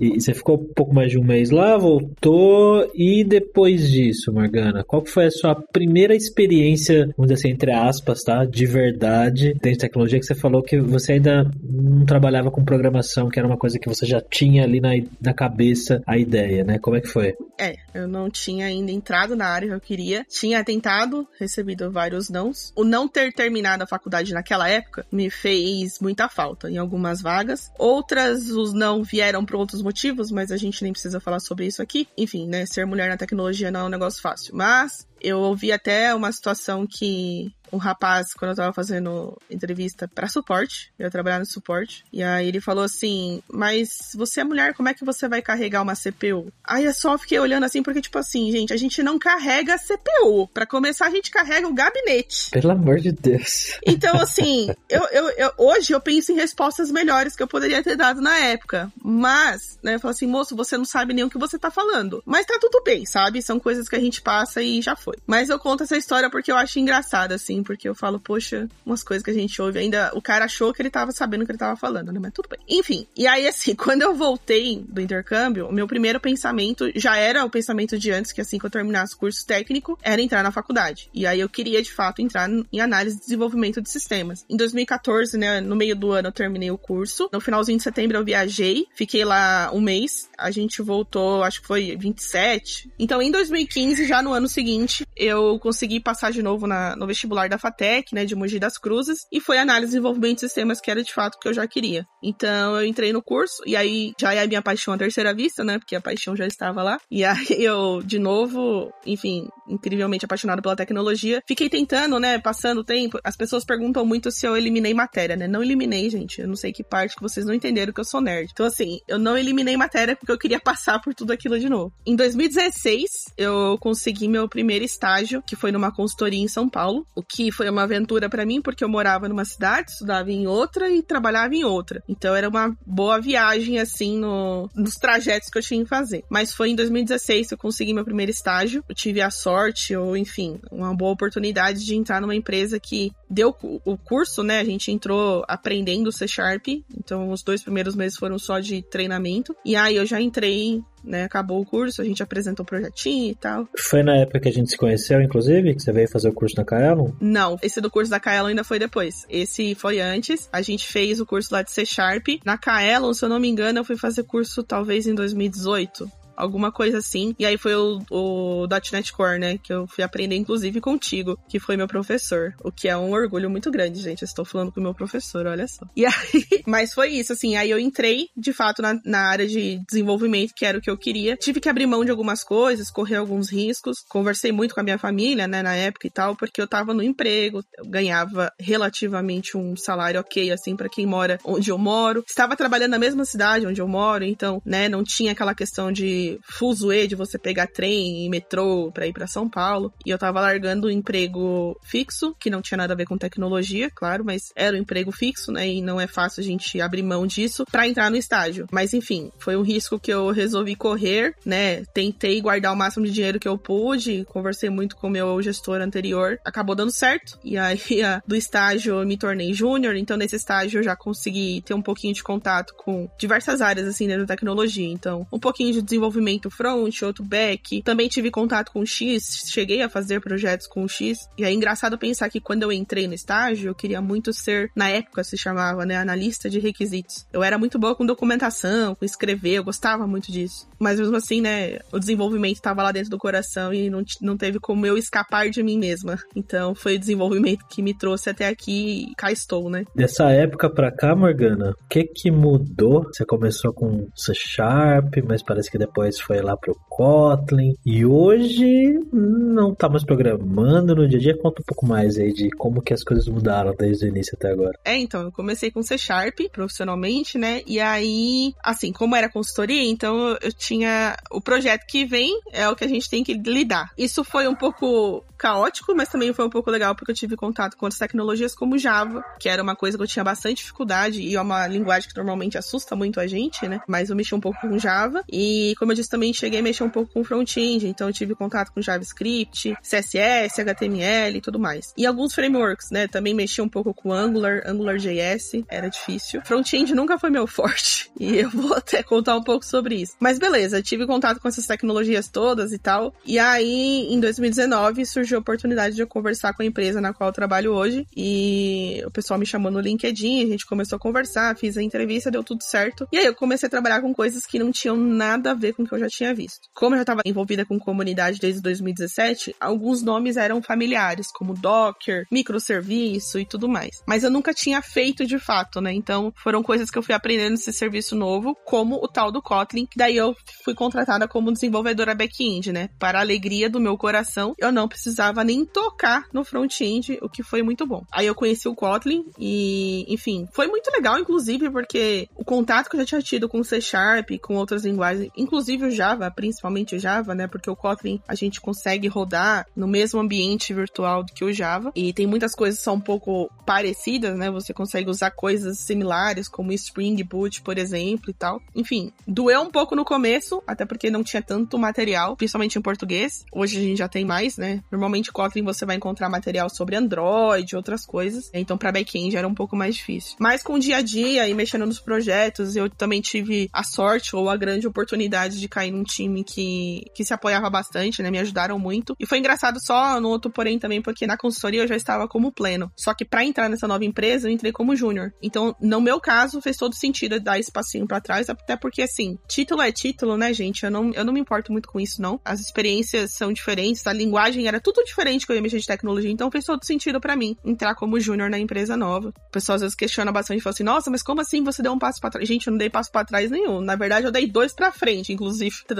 E 0.00 0.20
você 0.20 0.34
ficou 0.34 0.56
um 0.56 0.72
pouco 0.74 0.94
mais 0.94 1.10
de 1.10 1.18
um 1.18 1.24
mês 1.24 1.50
lá, 1.50 1.76
voltou, 1.76 2.90
e 2.94 3.24
depois 3.24 3.90
disso, 3.90 4.32
Morgana, 4.32 4.84
qual 4.84 5.04
foi 5.04 5.26
a 5.26 5.30
sua 5.30 5.54
primeira 5.54 6.14
experiência, 6.14 7.06
vamos 7.16 7.30
dizer 7.30 7.34
assim, 7.34 7.48
entre 7.50 7.72
aspas, 7.72 8.22
tá? 8.22 8.44
De 8.44 8.66
verdade, 8.66 9.52
dentro 9.54 9.72
de 9.72 9.78
tecnologia, 9.78 10.18
que 10.18 10.26
você 10.26 10.34
falou 10.34 10.62
que 10.62 10.78
você 10.80 11.14
ainda 11.14 11.50
não 11.62 12.04
trabalhava 12.04 12.50
com 12.50 12.64
programação, 12.64 13.28
que 13.28 13.38
era 13.38 13.48
uma 13.48 13.56
coisa 13.56 13.78
que 13.78 13.88
você 13.88 14.06
já 14.06 14.20
tinha 14.20 14.64
ali 14.64 14.80
na, 14.80 14.90
na 15.20 15.34
cabeça 15.34 16.02
a 16.06 16.16
ideia, 16.16 16.64
né? 16.64 16.78
Como 16.78 16.96
é 16.96 17.00
que 17.00 17.08
foi? 17.08 17.34
É, 17.58 17.76
eu 17.92 18.06
não 18.06 18.30
tinha 18.30 18.66
ainda 18.66 18.92
entrado 18.92 19.34
na 19.34 19.46
área 19.46 19.68
que 19.68 19.74
eu 19.74 19.80
queria. 19.80 20.24
Tinha 20.28 20.62
tentado, 20.62 21.26
recebido 21.38 21.90
vários 21.90 22.28
nãos. 22.28 22.72
O 22.76 22.84
não 22.84 23.08
ter 23.08 23.32
terminado 23.32 23.82
a 23.82 23.86
faculdade 23.86 24.32
naquela 24.32 24.68
época 24.68 25.04
me 25.10 25.28
fez 25.30 25.98
muita 26.00 26.28
falta 26.28 26.70
em 26.70 26.78
algumas 26.78 27.20
vagas. 27.20 27.70
Outras, 27.78 28.50
os 28.50 28.72
não 28.72 29.02
vieram 29.02 29.44
por 29.44 29.56
outros 29.56 29.82
motivos, 29.88 30.30
mas 30.30 30.52
a 30.52 30.56
gente 30.58 30.82
nem 30.82 30.92
precisa 30.92 31.18
falar 31.18 31.40
sobre 31.40 31.66
isso 31.66 31.80
aqui. 31.80 32.06
Enfim, 32.16 32.46
né? 32.46 32.66
Ser 32.66 32.84
mulher 32.84 33.08
na 33.08 33.16
tecnologia 33.16 33.70
não 33.70 33.80
é 33.80 33.84
um 33.84 33.88
negócio 33.88 34.20
fácil. 34.20 34.54
Mas 34.54 35.06
eu 35.20 35.38
ouvi 35.38 35.72
até 35.72 36.14
uma 36.14 36.30
situação 36.30 36.86
que 36.86 37.50
um 37.72 37.76
rapaz 37.76 38.32
quando 38.34 38.52
eu 38.52 38.56
tava 38.56 38.72
fazendo 38.72 39.36
entrevista 39.50 40.08
para 40.08 40.28
suporte, 40.28 40.92
eu 40.98 41.04
ia 41.04 41.10
trabalhar 41.10 41.38
no 41.38 41.46
suporte, 41.46 42.04
e 42.12 42.22
aí 42.22 42.48
ele 42.48 42.60
falou 42.60 42.84
assim: 42.84 43.42
"Mas 43.50 44.12
você 44.14 44.40
é 44.40 44.44
mulher, 44.44 44.74
como 44.74 44.88
é 44.88 44.94
que 44.94 45.04
você 45.04 45.28
vai 45.28 45.42
carregar 45.42 45.82
uma 45.82 45.94
CPU?" 45.94 46.52
Aí 46.64 46.84
eu 46.84 46.94
só 46.94 47.16
fiquei 47.18 47.38
olhando 47.38 47.64
assim 47.64 47.82
porque 47.82 48.00
tipo 48.00 48.18
assim, 48.18 48.50
gente, 48.50 48.72
a 48.72 48.76
gente 48.76 49.02
não 49.02 49.18
carrega 49.18 49.74
a 49.74 49.78
CPU. 49.78 50.48
Para 50.52 50.66
começar, 50.66 51.06
a 51.06 51.10
gente 51.10 51.30
carrega 51.30 51.66
o 51.66 51.74
gabinete. 51.74 52.50
Pelo 52.50 52.70
amor 52.70 53.00
de 53.00 53.12
Deus. 53.12 53.78
Então, 53.86 54.20
assim, 54.20 54.68
eu, 54.88 55.06
eu, 55.10 55.30
eu, 55.30 55.52
hoje 55.56 55.92
eu 55.92 56.00
penso 56.00 56.32
em 56.32 56.36
respostas 56.36 56.90
melhores 56.90 57.34
que 57.34 57.42
eu 57.42 57.48
poderia 57.48 57.82
ter 57.82 57.96
dado 57.96 58.20
na 58.20 58.38
época. 58.38 58.92
Mas, 59.02 59.78
né, 59.82 59.94
eu 59.94 60.00
falo 60.00 60.10
assim, 60.10 60.26
moço, 60.26 60.56
você 60.56 60.76
não 60.76 60.84
sabe 60.84 61.14
nem 61.14 61.24
o 61.24 61.30
que 61.30 61.38
você 61.38 61.58
tá 61.58 61.70
falando. 61.70 62.22
Mas 62.24 62.46
tá 62.46 62.58
tudo 62.60 62.82
bem, 62.82 63.06
sabe? 63.06 63.42
São 63.42 63.58
coisas 63.58 63.88
que 63.88 63.96
a 63.96 64.00
gente 64.00 64.20
passa 64.20 64.62
e 64.62 64.82
já 64.82 64.96
foi. 64.96 65.16
Mas 65.26 65.48
eu 65.48 65.58
conto 65.58 65.82
essa 65.82 65.96
história 65.96 66.30
porque 66.30 66.50
eu 66.50 66.56
acho 66.56 66.78
engraçada, 66.78 67.34
assim, 67.34 67.57
porque 67.62 67.88
eu 67.88 67.94
falo, 67.94 68.20
poxa, 68.20 68.68
umas 68.84 69.02
coisas 69.02 69.24
que 69.24 69.30
a 69.30 69.34
gente 69.34 69.60
ouve. 69.60 69.78
Ainda 69.78 70.10
o 70.14 70.22
cara 70.22 70.44
achou 70.44 70.72
que 70.72 70.82
ele 70.82 70.90
tava 70.90 71.12
sabendo 71.12 71.42
o 71.42 71.46
que 71.46 71.52
ele 71.52 71.58
tava 71.58 71.76
falando, 71.76 72.12
né? 72.12 72.18
Mas 72.20 72.32
tudo 72.32 72.48
bem. 72.48 72.58
Enfim, 72.68 73.06
e 73.16 73.26
aí, 73.26 73.46
assim, 73.46 73.74
quando 73.76 74.02
eu 74.02 74.14
voltei 74.14 74.84
do 74.88 75.00
intercâmbio, 75.00 75.66
o 75.68 75.72
meu 75.72 75.86
primeiro 75.86 76.20
pensamento 76.20 76.90
já 76.94 77.16
era 77.16 77.44
o 77.44 77.50
pensamento 77.50 77.98
de 77.98 78.10
antes, 78.10 78.32
que 78.32 78.40
assim 78.40 78.58
que 78.58 78.66
eu 78.66 78.70
terminasse 78.70 79.14
o 79.14 79.18
curso 79.18 79.46
técnico, 79.46 79.98
era 80.02 80.20
entrar 80.20 80.42
na 80.42 80.50
faculdade. 80.50 81.08
E 81.12 81.26
aí 81.26 81.40
eu 81.40 81.48
queria, 81.48 81.82
de 81.82 81.92
fato, 81.92 82.20
entrar 82.20 82.48
em 82.50 82.80
análise 82.80 83.16
e 83.16 83.20
desenvolvimento 83.20 83.80
de 83.80 83.90
sistemas. 83.90 84.44
Em 84.48 84.56
2014, 84.56 85.36
né, 85.36 85.60
no 85.60 85.76
meio 85.76 85.96
do 85.96 86.12
ano, 86.12 86.28
eu 86.28 86.32
terminei 86.32 86.70
o 86.70 86.78
curso. 86.78 87.28
No 87.32 87.40
finalzinho 87.40 87.78
de 87.78 87.84
setembro, 87.84 88.16
eu 88.16 88.24
viajei, 88.24 88.86
fiquei 88.94 89.24
lá 89.24 89.70
um 89.72 89.80
mês. 89.80 90.28
A 90.36 90.50
gente 90.50 90.82
voltou, 90.82 91.42
acho 91.42 91.60
que 91.60 91.66
foi 91.66 91.96
27. 91.96 92.90
Então, 92.98 93.20
em 93.20 93.30
2015, 93.30 94.06
já 94.06 94.22
no 94.22 94.32
ano 94.32 94.48
seguinte, 94.48 95.06
eu 95.16 95.58
consegui 95.58 96.00
passar 96.00 96.30
de 96.30 96.42
novo 96.42 96.66
na, 96.66 96.94
no 96.96 97.06
vestibular 97.06 97.47
da 97.48 97.58
FATEC, 97.58 98.14
né, 98.14 98.24
de 98.24 98.34
Mogi 98.34 98.58
das 98.58 98.78
Cruzes, 98.78 99.20
e 99.32 99.40
foi 99.40 99.58
análise 99.58 99.92
e 99.92 99.94
desenvolvimento 99.94 100.34
de 100.34 100.40
sistemas, 100.40 100.80
que 100.80 100.90
era 100.90 101.02
de 101.02 101.12
fato 101.12 101.36
o 101.36 101.38
que 101.38 101.48
eu 101.48 101.54
já 101.54 101.66
queria. 101.66 102.06
Então, 102.22 102.76
eu 102.76 102.86
entrei 102.86 103.12
no 103.12 103.22
curso, 103.22 103.62
e 103.66 103.76
aí 103.76 104.12
já 104.20 104.34
é 104.34 104.42
a 104.42 104.46
minha 104.46 104.62
paixão 104.62 104.94
à 104.94 104.98
terceira 104.98 105.34
vista, 105.34 105.64
né, 105.64 105.78
porque 105.78 105.96
a 105.96 106.00
paixão 106.00 106.36
já 106.36 106.46
estava 106.46 106.82
lá. 106.82 106.98
E 107.10 107.24
aí 107.24 107.46
eu, 107.58 108.02
de 108.02 108.18
novo, 108.18 108.92
enfim, 109.06 109.48
incrivelmente 109.68 110.24
apaixonado 110.24 110.62
pela 110.62 110.76
tecnologia, 110.76 111.42
fiquei 111.46 111.68
tentando, 111.68 112.18
né, 112.18 112.38
passando 112.38 112.78
o 112.78 112.84
tempo. 112.84 113.18
As 113.22 113.36
pessoas 113.36 113.64
perguntam 113.64 114.04
muito 114.04 114.30
se 114.30 114.46
eu 114.46 114.56
eliminei 114.56 114.94
matéria, 114.94 115.36
né? 115.36 115.46
Não 115.46 115.62
eliminei, 115.62 116.08
gente. 116.10 116.40
Eu 116.40 116.48
não 116.48 116.56
sei 116.56 116.72
que 116.72 116.82
parte 116.82 117.14
que 117.14 117.22
vocês 117.22 117.46
não 117.46 117.54
entenderam 117.54 117.92
que 117.92 118.00
eu 118.00 118.04
sou 118.04 118.20
nerd. 118.20 118.50
Então, 118.52 118.66
assim, 118.66 118.98
eu 119.06 119.18
não 119.18 119.36
eliminei 119.36 119.76
matéria 119.76 120.16
porque 120.16 120.32
eu 120.32 120.38
queria 120.38 120.60
passar 120.60 121.00
por 121.00 121.14
tudo 121.14 121.32
aquilo 121.32 121.58
de 121.58 121.68
novo. 121.68 121.92
Em 122.06 122.16
2016, 122.16 123.10
eu 123.36 123.78
consegui 123.78 124.28
meu 124.28 124.48
primeiro 124.48 124.84
estágio, 124.84 125.42
que 125.46 125.56
foi 125.56 125.72
numa 125.72 125.94
consultoria 125.94 126.40
em 126.40 126.48
São 126.48 126.68
Paulo, 126.68 127.06
o 127.14 127.22
que 127.22 127.37
foi 127.52 127.70
uma 127.70 127.82
aventura 127.84 128.28
para 128.28 128.44
mim, 128.44 128.60
porque 128.60 128.82
eu 128.82 128.88
morava 128.88 129.28
numa 129.28 129.44
cidade, 129.44 129.92
estudava 129.92 130.30
em 130.30 130.46
outra 130.46 130.90
e 130.90 131.02
trabalhava 131.02 131.54
em 131.54 131.64
outra. 131.64 132.02
Então, 132.08 132.34
era 132.34 132.48
uma 132.48 132.76
boa 132.84 133.20
viagem, 133.20 133.78
assim, 133.78 134.18
no, 134.18 134.68
nos 134.74 134.94
trajetos 134.94 135.48
que 135.48 135.58
eu 135.58 135.62
tinha 135.62 135.82
que 135.82 135.88
fazer. 135.88 136.24
Mas 136.28 136.52
foi 136.52 136.70
em 136.70 136.76
2016 136.76 137.48
que 137.48 137.54
eu 137.54 137.58
consegui 137.58 137.94
meu 137.94 138.04
primeiro 138.04 138.30
estágio. 138.30 138.84
Eu 138.88 138.94
tive 138.94 139.20
a 139.20 139.30
sorte, 139.30 139.94
ou 139.94 140.16
enfim, 140.16 140.58
uma 140.70 140.94
boa 140.94 141.12
oportunidade 141.12 141.84
de 141.84 141.94
entrar 141.94 142.20
numa 142.20 142.34
empresa 142.34 142.80
que 142.80 143.12
deu 143.28 143.54
o 143.62 143.96
curso, 143.96 144.42
né? 144.42 144.60
A 144.60 144.64
gente 144.64 144.90
entrou 144.90 145.44
aprendendo 145.46 146.12
C 146.12 146.26
Sharp, 146.26 146.66
então 146.96 147.30
os 147.30 147.42
dois 147.42 147.62
primeiros 147.62 147.94
meses 147.94 148.18
foram 148.18 148.38
só 148.38 148.58
de 148.58 148.82
treinamento. 148.82 149.54
E 149.64 149.76
aí 149.76 149.96
eu 149.96 150.06
já 150.06 150.20
entrei, 150.20 150.82
né? 151.04 151.24
Acabou 151.24 151.60
o 151.60 151.66
curso, 151.66 152.00
a 152.00 152.04
gente 152.04 152.22
apresentou 152.22 152.62
o 152.62 152.66
projetinho 152.66 153.32
e 153.32 153.34
tal. 153.34 153.68
Foi 153.76 154.02
na 154.02 154.16
época 154.16 154.40
que 154.40 154.48
a 154.48 154.52
gente 154.52 154.70
se 154.70 154.76
conheceu, 154.76 155.20
inclusive, 155.20 155.74
que 155.74 155.82
você 155.82 155.92
veio 155.92 156.08
fazer 156.08 156.28
o 156.28 156.32
curso 156.32 156.56
na 156.56 156.64
Kaelon? 156.64 157.10
Não, 157.20 157.58
esse 157.62 157.80
do 157.80 157.90
curso 157.90 158.10
da 158.10 158.20
Kaelon 158.20 158.48
ainda 158.48 158.64
foi 158.64 158.78
depois. 158.78 159.26
Esse 159.28 159.74
foi 159.74 160.00
antes. 160.00 160.48
A 160.52 160.62
gente 160.62 160.86
fez 160.86 161.20
o 161.20 161.26
curso 161.26 161.52
lá 161.52 161.62
de 161.62 161.70
C 161.70 161.84
Sharp. 161.84 162.26
Na 162.44 162.56
Kaelon, 162.56 163.12
se 163.12 163.24
eu 163.24 163.28
não 163.28 163.38
me 163.38 163.48
engano, 163.48 163.78
eu 163.78 163.84
fui 163.84 163.96
fazer 163.96 164.24
curso 164.24 164.62
talvez 164.62 165.06
em 165.06 165.14
2018 165.14 166.10
alguma 166.38 166.70
coisa 166.70 166.98
assim. 166.98 167.34
E 167.38 167.44
aí 167.44 167.58
foi 167.58 167.74
o, 167.74 168.00
o 168.10 168.66
.NET 168.92 169.12
Core, 169.12 169.38
né? 169.38 169.58
Que 169.58 169.72
eu 169.72 169.86
fui 169.86 170.04
aprender, 170.04 170.36
inclusive, 170.36 170.80
contigo, 170.80 171.38
que 171.48 171.58
foi 171.58 171.76
meu 171.76 171.88
professor. 171.88 172.54
O 172.62 172.70
que 172.70 172.88
é 172.88 172.96
um 172.96 173.12
orgulho 173.12 173.50
muito 173.50 173.70
grande, 173.70 174.00
gente. 174.00 174.22
Eu 174.22 174.26
estou 174.26 174.44
falando 174.44 174.72
com 174.72 174.80
o 174.80 174.82
meu 174.82 174.94
professor, 174.94 175.46
olha 175.46 175.66
só. 175.66 175.84
E 175.96 176.06
aí, 176.06 176.12
mas 176.66 176.94
foi 176.94 177.08
isso, 177.10 177.32
assim. 177.32 177.56
Aí 177.56 177.70
eu 177.70 177.78
entrei, 177.78 178.28
de 178.36 178.52
fato, 178.52 178.80
na, 178.80 178.98
na 179.04 179.20
área 179.22 179.46
de 179.46 179.80
desenvolvimento, 179.88 180.54
que 180.54 180.64
era 180.64 180.78
o 180.78 180.80
que 180.80 180.90
eu 180.90 180.96
queria. 180.96 181.36
Tive 181.36 181.60
que 181.60 181.68
abrir 181.68 181.86
mão 181.86 182.04
de 182.04 182.10
algumas 182.10 182.44
coisas, 182.44 182.90
correr 182.90 183.16
alguns 183.16 183.50
riscos. 183.50 183.98
Conversei 184.08 184.52
muito 184.52 184.74
com 184.74 184.80
a 184.80 184.84
minha 184.84 184.98
família, 184.98 185.48
né, 185.48 185.62
na 185.62 185.74
época 185.74 186.06
e 186.06 186.10
tal, 186.10 186.36
porque 186.36 186.60
eu 186.60 186.68
tava 186.68 186.94
no 186.94 187.02
emprego, 187.02 187.62
eu 187.76 187.84
ganhava 187.86 188.52
relativamente 188.60 189.56
um 189.56 189.76
salário 189.76 190.20
ok, 190.20 190.52
assim, 190.52 190.76
para 190.76 190.88
quem 190.88 191.06
mora 191.06 191.38
onde 191.44 191.70
eu 191.70 191.78
moro. 191.78 192.24
Estava 192.26 192.56
trabalhando 192.56 192.92
na 192.92 192.98
mesma 192.98 193.24
cidade 193.24 193.66
onde 193.66 193.80
eu 193.80 193.88
moro, 193.88 194.24
então, 194.24 194.62
né, 194.64 194.88
não 194.88 195.02
tinha 195.02 195.32
aquela 195.32 195.54
questão 195.54 195.90
de 195.90 196.27
fuzuê 196.42 197.06
de 197.06 197.14
você 197.14 197.38
pegar 197.38 197.66
trem 197.66 198.24
e 198.24 198.28
metrô 198.28 198.90
para 198.92 199.06
ir 199.06 199.12
para 199.12 199.26
São 199.26 199.48
Paulo. 199.48 199.92
E 200.04 200.10
eu 200.10 200.18
tava 200.18 200.40
largando 200.40 200.88
um 200.88 200.90
emprego 200.90 201.78
fixo, 201.82 202.34
que 202.38 202.50
não 202.50 202.62
tinha 202.62 202.78
nada 202.78 202.94
a 202.94 202.96
ver 202.96 203.06
com 203.06 203.16
tecnologia, 203.16 203.90
claro, 203.94 204.24
mas 204.24 204.52
era 204.54 204.76
um 204.76 204.80
emprego 204.80 205.12
fixo, 205.12 205.52
né? 205.52 205.68
E 205.68 205.82
não 205.82 206.00
é 206.00 206.06
fácil 206.06 206.40
a 206.40 206.44
gente 206.44 206.80
abrir 206.80 207.02
mão 207.02 207.26
disso 207.26 207.64
para 207.70 207.86
entrar 207.86 208.10
no 208.10 208.16
estágio. 208.16 208.66
Mas 208.70 208.92
enfim, 208.92 209.30
foi 209.38 209.56
um 209.56 209.62
risco 209.62 209.98
que 209.98 210.12
eu 210.12 210.30
resolvi 210.30 210.74
correr, 210.74 211.34
né? 211.44 211.84
Tentei 211.94 212.40
guardar 212.40 212.72
o 212.72 212.76
máximo 212.76 213.06
de 213.06 213.12
dinheiro 213.12 213.40
que 213.40 213.48
eu 213.48 213.58
pude, 213.58 214.24
conversei 214.26 214.70
muito 214.70 214.96
com 214.96 215.06
o 215.06 215.10
meu 215.10 215.40
gestor 215.42 215.80
anterior, 215.80 216.38
acabou 216.44 216.74
dando 216.74 216.92
certo. 216.92 217.38
E 217.44 217.56
aí 217.56 217.78
do 218.26 218.36
estágio 218.36 219.00
eu 219.00 219.06
me 219.06 219.16
tornei 219.16 219.52
júnior, 219.52 219.96
então 219.96 220.16
nesse 220.16 220.36
estágio 220.36 220.78
eu 220.78 220.82
já 220.82 220.96
consegui 220.96 221.62
ter 221.62 221.74
um 221.74 221.82
pouquinho 221.82 222.14
de 222.14 222.22
contato 222.22 222.74
com 222.76 223.08
diversas 223.18 223.60
áreas 223.60 223.86
assim 223.86 224.06
dentro 224.06 224.26
da 224.26 224.34
tecnologia. 224.34 224.88
Então, 224.88 225.26
um 225.32 225.38
pouquinho 225.38 225.72
de 225.72 225.82
desenvolvimento 225.82 226.17
movimento 226.18 226.50
front, 226.50 227.02
outro 227.02 227.24
back. 227.24 227.82
Também 227.82 228.08
tive 228.08 228.30
contato 228.30 228.72
com 228.72 228.80
o 228.80 228.86
X, 228.86 229.44
cheguei 229.46 229.82
a 229.82 229.88
fazer 229.88 230.20
projetos 230.20 230.66
com 230.66 230.84
o 230.84 230.88
X. 230.88 231.28
E 231.38 231.44
é 231.44 231.52
engraçado 231.52 231.96
pensar 231.96 232.28
que 232.28 232.40
quando 232.40 232.64
eu 232.64 232.72
entrei 232.72 233.06
no 233.06 233.14
estágio, 233.14 233.70
eu 233.70 233.74
queria 233.74 234.00
muito 234.00 234.32
ser, 234.32 234.70
na 234.74 234.88
época 234.88 235.24
se 235.24 235.36
chamava, 235.36 235.86
né, 235.86 235.96
analista 235.96 236.50
de 236.50 236.58
requisitos. 236.58 237.26
Eu 237.32 237.42
era 237.42 237.56
muito 237.56 237.78
boa 237.78 237.94
com 237.94 238.04
documentação, 238.04 238.94
com 238.94 239.04
escrever, 239.04 239.54
eu 239.54 239.64
gostava 239.64 240.06
muito 240.06 240.30
disso. 240.30 240.68
Mas 240.78 240.98
mesmo 240.98 241.16
assim, 241.16 241.40
né, 241.40 241.78
o 241.92 241.98
desenvolvimento 241.98 242.56
estava 242.56 242.82
lá 242.82 242.92
dentro 242.92 243.10
do 243.10 243.18
coração 243.18 243.72
e 243.72 243.88
não, 243.88 244.02
não 244.20 244.36
teve 244.36 244.58
como 244.58 244.84
eu 244.84 244.96
escapar 244.96 245.48
de 245.50 245.62
mim 245.62 245.78
mesma. 245.78 246.18
Então 246.34 246.74
foi 246.74 246.96
o 246.96 246.98
desenvolvimento 246.98 247.64
que 247.68 247.82
me 247.82 247.94
trouxe 247.94 248.30
até 248.30 248.48
aqui 248.48 249.08
e 249.10 249.14
cá 249.14 249.30
estou, 249.30 249.70
né? 249.70 249.84
Dessa 249.94 250.30
época 250.30 250.68
pra 250.68 250.90
cá, 250.90 251.14
Morgana, 251.14 251.70
o 251.70 251.88
que 251.88 252.04
que 252.04 252.30
mudou? 252.30 253.04
Você 253.04 253.24
começou 253.24 253.72
com 253.72 254.08
C 254.14 254.32
Sharp, 254.34 255.14
mas 255.26 255.42
parece 255.42 255.70
que 255.70 255.78
depois 255.78 256.07
depois 256.08 256.20
foi 256.20 256.40
lá 256.40 256.56
pro 256.56 256.74
Kotlin. 256.88 257.74
E 257.84 258.04
hoje 258.04 258.98
não 259.12 259.74
tá 259.74 259.88
mais 259.88 260.04
programando 260.04 260.94
no 260.94 261.08
dia 261.08 261.18
a 261.18 261.22
dia. 261.22 261.38
Conta 261.38 261.60
um 261.60 261.64
pouco 261.64 261.86
mais 261.86 262.16
aí 262.16 262.32
de 262.32 262.50
como 262.50 262.82
que 262.82 262.94
as 262.94 263.04
coisas 263.04 263.28
mudaram 263.28 263.74
desde 263.78 264.06
o 264.06 264.08
início 264.08 264.32
até 264.34 264.50
agora. 264.50 264.78
É, 264.84 264.96
então, 264.96 265.22
eu 265.22 265.32
comecei 265.32 265.70
com 265.70 265.82
C 265.82 265.98
Sharp 265.98 266.38
profissionalmente, 266.52 267.38
né? 267.38 267.62
E 267.66 267.78
aí, 267.78 268.54
assim, 268.64 268.92
como 268.92 269.14
era 269.14 269.28
consultoria, 269.28 269.84
então 269.84 270.36
eu 270.40 270.52
tinha 270.52 271.16
o 271.30 271.40
projeto 271.40 271.84
que 271.86 272.04
vem 272.04 272.40
é 272.52 272.68
o 272.68 272.74
que 272.74 272.84
a 272.84 272.88
gente 272.88 273.08
tem 273.08 273.22
que 273.22 273.34
lidar. 273.34 273.90
Isso 273.96 274.24
foi 274.24 274.48
um 274.48 274.54
pouco 274.54 275.24
caótico, 275.38 275.94
mas 275.94 276.08
também 276.08 276.32
foi 276.32 276.44
um 276.44 276.50
pouco 276.50 276.70
legal 276.70 276.94
porque 276.94 277.12
eu 277.12 277.14
tive 277.14 277.36
contato 277.36 277.76
com 277.76 277.86
outras 277.86 277.98
tecnologias 277.98 278.54
como 278.54 278.76
Java, 278.76 279.22
que 279.38 279.48
era 279.48 279.62
uma 279.62 279.76
coisa 279.76 279.96
que 279.96 280.02
eu 280.02 280.08
tinha 280.08 280.24
bastante 280.24 280.56
dificuldade 280.56 281.20
e 281.22 281.36
é 281.36 281.40
uma 281.40 281.66
linguagem 281.68 282.08
que 282.08 282.16
normalmente 282.16 282.58
assusta 282.58 282.96
muito 282.96 283.20
a 283.20 283.26
gente, 283.26 283.66
né? 283.68 283.80
Mas 283.86 284.10
eu 284.10 284.16
mexi 284.16 284.34
um 284.34 284.40
pouco 284.40 284.60
com 284.60 284.78
Java 284.78 285.22
e, 285.30 285.74
como 285.78 285.92
eu 285.92 285.96
disse, 285.98 286.10
também 286.10 286.32
cheguei 286.32 286.60
a 286.60 286.62
mexer 286.62 286.82
um 286.82 286.90
pouco 286.90 287.12
com 287.12 287.24
front-end, 287.24 287.86
então 287.86 288.08
eu 288.08 288.12
tive 288.12 288.34
contato 288.34 288.72
com 288.72 288.82
JavaScript, 288.82 289.76
CSS, 289.82 290.60
HTML 290.60 291.38
e 291.38 291.40
tudo 291.40 291.58
mais. 291.58 291.92
E 291.96 292.04
alguns 292.04 292.34
frameworks, 292.34 292.90
né? 292.90 293.06
Também 293.06 293.34
mexi 293.34 293.60
um 293.62 293.68
pouco 293.68 293.94
com 293.94 294.12
Angular, 294.12 294.62
AngularJS, 294.66 295.64
era 295.68 295.88
difícil. 295.88 296.42
Front-end 296.44 296.94
nunca 296.94 297.18
foi 297.18 297.30
meu 297.30 297.46
forte 297.46 298.10
e 298.18 298.38
eu 298.38 298.50
vou 298.50 298.74
até 298.74 299.02
contar 299.02 299.36
um 299.36 299.42
pouco 299.42 299.64
sobre 299.64 299.96
isso. 299.96 300.14
Mas 300.18 300.38
beleza, 300.38 300.82
tive 300.82 301.06
contato 301.06 301.40
com 301.40 301.48
essas 301.48 301.66
tecnologias 301.66 302.28
todas 302.28 302.72
e 302.72 302.78
tal. 302.78 303.14
E 303.24 303.38
aí, 303.38 304.08
em 304.10 304.18
2019, 304.18 305.06
surgiu 305.06 305.28
surgiu 305.28 305.38
a 305.38 305.40
oportunidade 305.40 305.94
de 305.94 306.02
eu 306.02 306.06
conversar 306.06 306.54
com 306.54 306.62
a 306.62 306.64
empresa 306.64 307.00
na 307.00 307.12
qual 307.12 307.28
eu 307.28 307.32
trabalho 307.32 307.72
hoje. 307.72 308.06
E 308.16 309.02
o 309.06 309.10
pessoal 309.10 309.38
me 309.38 309.44
chamou 309.44 309.70
no 309.70 309.80
LinkedIn, 309.80 310.42
a 310.42 310.46
gente 310.46 310.66
começou 310.66 310.96
a 310.96 310.98
conversar, 310.98 311.56
fiz 311.56 311.76
a 311.76 311.82
entrevista, 311.82 312.30
deu 312.30 312.42
tudo 312.42 312.62
certo. 312.62 313.06
E 313.12 313.18
aí 313.18 313.26
eu 313.26 313.34
comecei 313.34 313.66
a 313.66 313.70
trabalhar 313.70 314.00
com 314.00 314.14
coisas 314.14 314.46
que 314.46 314.58
não 314.58 314.72
tinham 314.72 314.96
nada 314.96 315.50
a 315.50 315.54
ver 315.54 315.74
com 315.78 315.84
o 315.84 315.86
que 315.86 315.94
eu 315.94 315.98
já 316.00 316.08
tinha 316.08 316.34
visto. 316.34 316.68
Como 316.74 316.94
eu 316.94 316.98
já 316.98 317.02
estava 317.02 317.22
envolvida 317.24 317.64
com 317.64 317.78
comunidade 317.78 318.40
desde 318.40 318.60
2017, 318.60 319.54
alguns 319.60 320.02
nomes 320.02 320.36
eram 320.36 320.60
familiares, 320.60 321.28
como 321.32 321.54
Docker, 321.54 322.24
microserviço 322.30 323.38
e 323.38 323.46
tudo 323.46 323.68
mais. 323.68 324.02
Mas 324.06 324.24
eu 324.24 324.30
nunca 324.30 324.52
tinha 324.52 324.82
feito 324.82 325.24
de 325.24 325.38
fato, 325.38 325.80
né? 325.80 325.92
Então 325.92 326.32
foram 326.42 326.62
coisas 326.62 326.90
que 326.90 326.98
eu 326.98 327.02
fui 327.02 327.14
aprendendo 327.14 327.52
nesse 327.52 327.72
serviço 327.72 328.16
novo, 328.16 328.56
como 328.64 328.96
o 328.96 329.06
tal 329.06 329.30
do 329.30 329.40
Kotlin, 329.40 329.86
que 329.86 329.96
daí 329.96 330.16
eu 330.16 330.34
fui 330.64 330.74
contratada 330.74 331.28
como 331.28 331.52
desenvolvedora 331.52 332.14
back-end, 332.14 332.72
né? 332.72 332.88
Para 332.98 333.18
a 333.18 333.22
alegria 333.22 333.70
do 333.70 333.80
meu 333.80 333.96
coração, 333.96 334.54
eu 334.58 334.72
não 334.72 334.88
precisava 334.88 335.44
nem 335.44 335.64
tocar 335.64 336.24
no 336.32 336.44
front-end, 336.44 337.18
o 337.22 337.28
que 337.28 337.42
foi 337.42 337.62
muito 337.62 337.86
bom. 337.86 338.04
Aí 338.12 338.26
eu 338.26 338.34
conheci 338.34 338.68
o 338.68 338.74
Kotlin 338.74 339.24
e, 339.38 340.04
enfim, 340.12 340.46
foi 340.52 340.66
muito 340.66 340.90
legal, 340.90 341.18
inclusive, 341.18 341.70
porque 341.70 342.28
o 342.34 342.44
contato 342.44 342.88
que 342.88 342.96
eu 342.96 343.00
já 343.00 343.06
tinha 343.06 343.22
tido 343.22 343.48
com 343.48 343.62
C 343.62 343.80
Sharp, 343.80 344.30
com 344.42 344.56
outras 344.56 344.84
linguagens, 344.84 345.30
inclusive 345.36 345.67
o 345.76 345.90
Java, 345.90 346.30
principalmente 346.30 346.96
o 346.96 346.98
Java, 346.98 347.34
né? 347.34 347.46
Porque 347.46 347.70
o 347.70 347.76
Kotlin 347.76 348.20
a 348.26 348.34
gente 348.34 348.60
consegue 348.60 349.08
rodar 349.08 349.66
no 349.76 349.86
mesmo 349.86 350.20
ambiente 350.20 350.72
virtual 350.72 351.22
do 351.22 351.32
que 351.32 351.44
o 351.44 351.52
Java. 351.52 351.92
E 351.94 352.12
tem 352.12 352.26
muitas 352.26 352.54
coisas 352.54 352.78
que 352.78 352.84
são 352.84 352.94
um 352.94 353.00
pouco 353.00 353.50
parecidas, 353.66 354.36
né? 354.36 354.50
Você 354.50 354.72
consegue 354.72 355.10
usar 355.10 355.30
coisas 355.30 355.78
similares, 355.78 356.48
como 356.48 356.72
Spring 356.72 357.22
Boot, 357.22 357.62
por 357.62 357.78
exemplo, 357.78 358.30
e 358.30 358.32
tal. 358.32 358.60
Enfim, 358.74 359.12
doeu 359.26 359.60
um 359.62 359.70
pouco 359.70 359.94
no 359.94 360.04
começo, 360.04 360.62
até 360.66 360.84
porque 360.84 361.10
não 361.10 361.22
tinha 361.22 361.42
tanto 361.42 361.78
material, 361.78 362.36
principalmente 362.36 362.78
em 362.78 362.82
português. 362.82 363.44
Hoje 363.52 363.78
a 363.78 363.82
gente 363.82 363.98
já 363.98 364.08
tem 364.08 364.24
mais, 364.24 364.56
né? 364.56 364.82
Normalmente 364.90 365.32
Kotlin 365.32 365.62
você 365.62 365.84
vai 365.84 365.96
encontrar 365.96 366.28
material 366.28 366.68
sobre 366.70 366.96
Android, 366.96 367.76
outras 367.76 368.06
coisas. 368.06 368.50
Então, 368.54 368.78
para 368.78 368.92
back-end 368.92 369.36
era 369.36 369.46
um 369.46 369.54
pouco 369.54 369.76
mais 369.76 369.96
difícil. 369.96 370.36
Mas 370.38 370.62
com 370.62 370.74
o 370.74 370.78
dia 370.78 370.98
a 370.98 371.02
dia 371.02 371.48
e 371.48 371.54
mexendo 371.54 371.86
nos 371.86 372.00
projetos, 372.00 372.76
eu 372.76 372.88
também 372.88 373.20
tive 373.20 373.68
a 373.72 373.82
sorte 373.82 374.34
ou 374.34 374.48
a 374.48 374.56
grande 374.56 374.86
oportunidade 374.86 375.57
de 375.60 375.68
cair 375.68 375.90
num 375.90 376.02
time 376.02 376.44
que, 376.44 377.04
que 377.14 377.24
se 377.24 377.32
apoiava 377.32 377.68
bastante, 377.70 378.22
né? 378.22 378.30
Me 378.30 378.38
ajudaram 378.38 378.78
muito. 378.78 379.14
E 379.18 379.26
foi 379.26 379.38
engraçado 379.38 379.78
só 379.84 380.20
no 380.20 380.28
outro 380.28 380.50
porém 380.50 380.78
também, 380.78 381.00
porque 381.02 381.26
na 381.26 381.36
consultoria 381.36 381.82
eu 381.82 381.88
já 381.88 381.96
estava 381.96 382.26
como 382.28 382.52
pleno. 382.52 382.90
Só 382.96 383.14
que 383.14 383.24
para 383.24 383.44
entrar 383.44 383.68
nessa 383.68 383.86
nova 383.86 384.04
empresa, 384.04 384.48
eu 384.48 384.52
entrei 384.52 384.72
como 384.72 384.96
júnior. 384.96 385.32
Então, 385.42 385.74
no 385.80 386.00
meu 386.00 386.20
caso, 386.20 386.60
fez 386.60 386.76
todo 386.76 386.94
sentido 386.94 387.40
dar 387.40 387.58
esse 387.58 387.70
passinho 387.70 388.06
para 388.06 388.20
trás, 388.20 388.48
até 388.48 388.76
porque 388.76 389.02
assim, 389.02 389.38
título 389.46 389.82
é 389.82 389.92
título, 389.92 390.36
né, 390.36 390.52
gente? 390.52 390.84
Eu 390.84 390.90
não, 390.90 391.12
eu 391.12 391.24
não 391.24 391.32
me 391.32 391.40
importo 391.40 391.72
muito 391.72 391.88
com 391.88 392.00
isso, 392.00 392.20
não. 392.20 392.40
As 392.44 392.60
experiências 392.60 393.32
são 393.32 393.52
diferentes, 393.52 394.06
a 394.06 394.12
linguagem 394.12 394.66
era 394.66 394.80
tudo 394.80 395.02
diferente 395.04 395.46
que 395.46 395.52
eu 395.52 395.56
ia 395.56 395.62
mexer 395.62 395.78
de 395.78 395.86
tecnologia, 395.86 396.30
então 396.30 396.50
fez 396.50 396.64
todo 396.64 396.84
sentido 396.84 397.20
para 397.20 397.36
mim 397.36 397.56
entrar 397.64 397.94
como 397.94 398.18
júnior 398.20 398.50
na 398.50 398.58
empresa 398.58 398.96
nova. 398.96 399.28
O 399.28 399.50
pessoal 399.50 399.76
às 399.76 399.82
vezes 399.82 399.96
questiona 399.96 400.32
bastante 400.32 400.58
e 400.58 400.62
fala 400.62 400.74
assim: 400.74 400.84
nossa, 400.84 401.10
mas 401.10 401.22
como 401.22 401.40
assim 401.40 401.62
você 401.62 401.82
deu 401.82 401.92
um 401.92 401.98
passo 401.98 402.20
para 402.20 402.30
trás? 402.30 402.48
Gente, 402.48 402.66
eu 402.66 402.72
não 402.72 402.78
dei 402.78 402.90
passo 402.90 403.10
para 403.10 403.24
trás 403.24 403.50
nenhum. 403.50 403.80
Na 403.80 403.96
verdade, 403.96 404.26
eu 404.26 404.32
dei 404.32 404.46
dois 404.46 404.72
para 404.72 404.92
frente, 404.92 405.32
inclusive, 405.32 405.47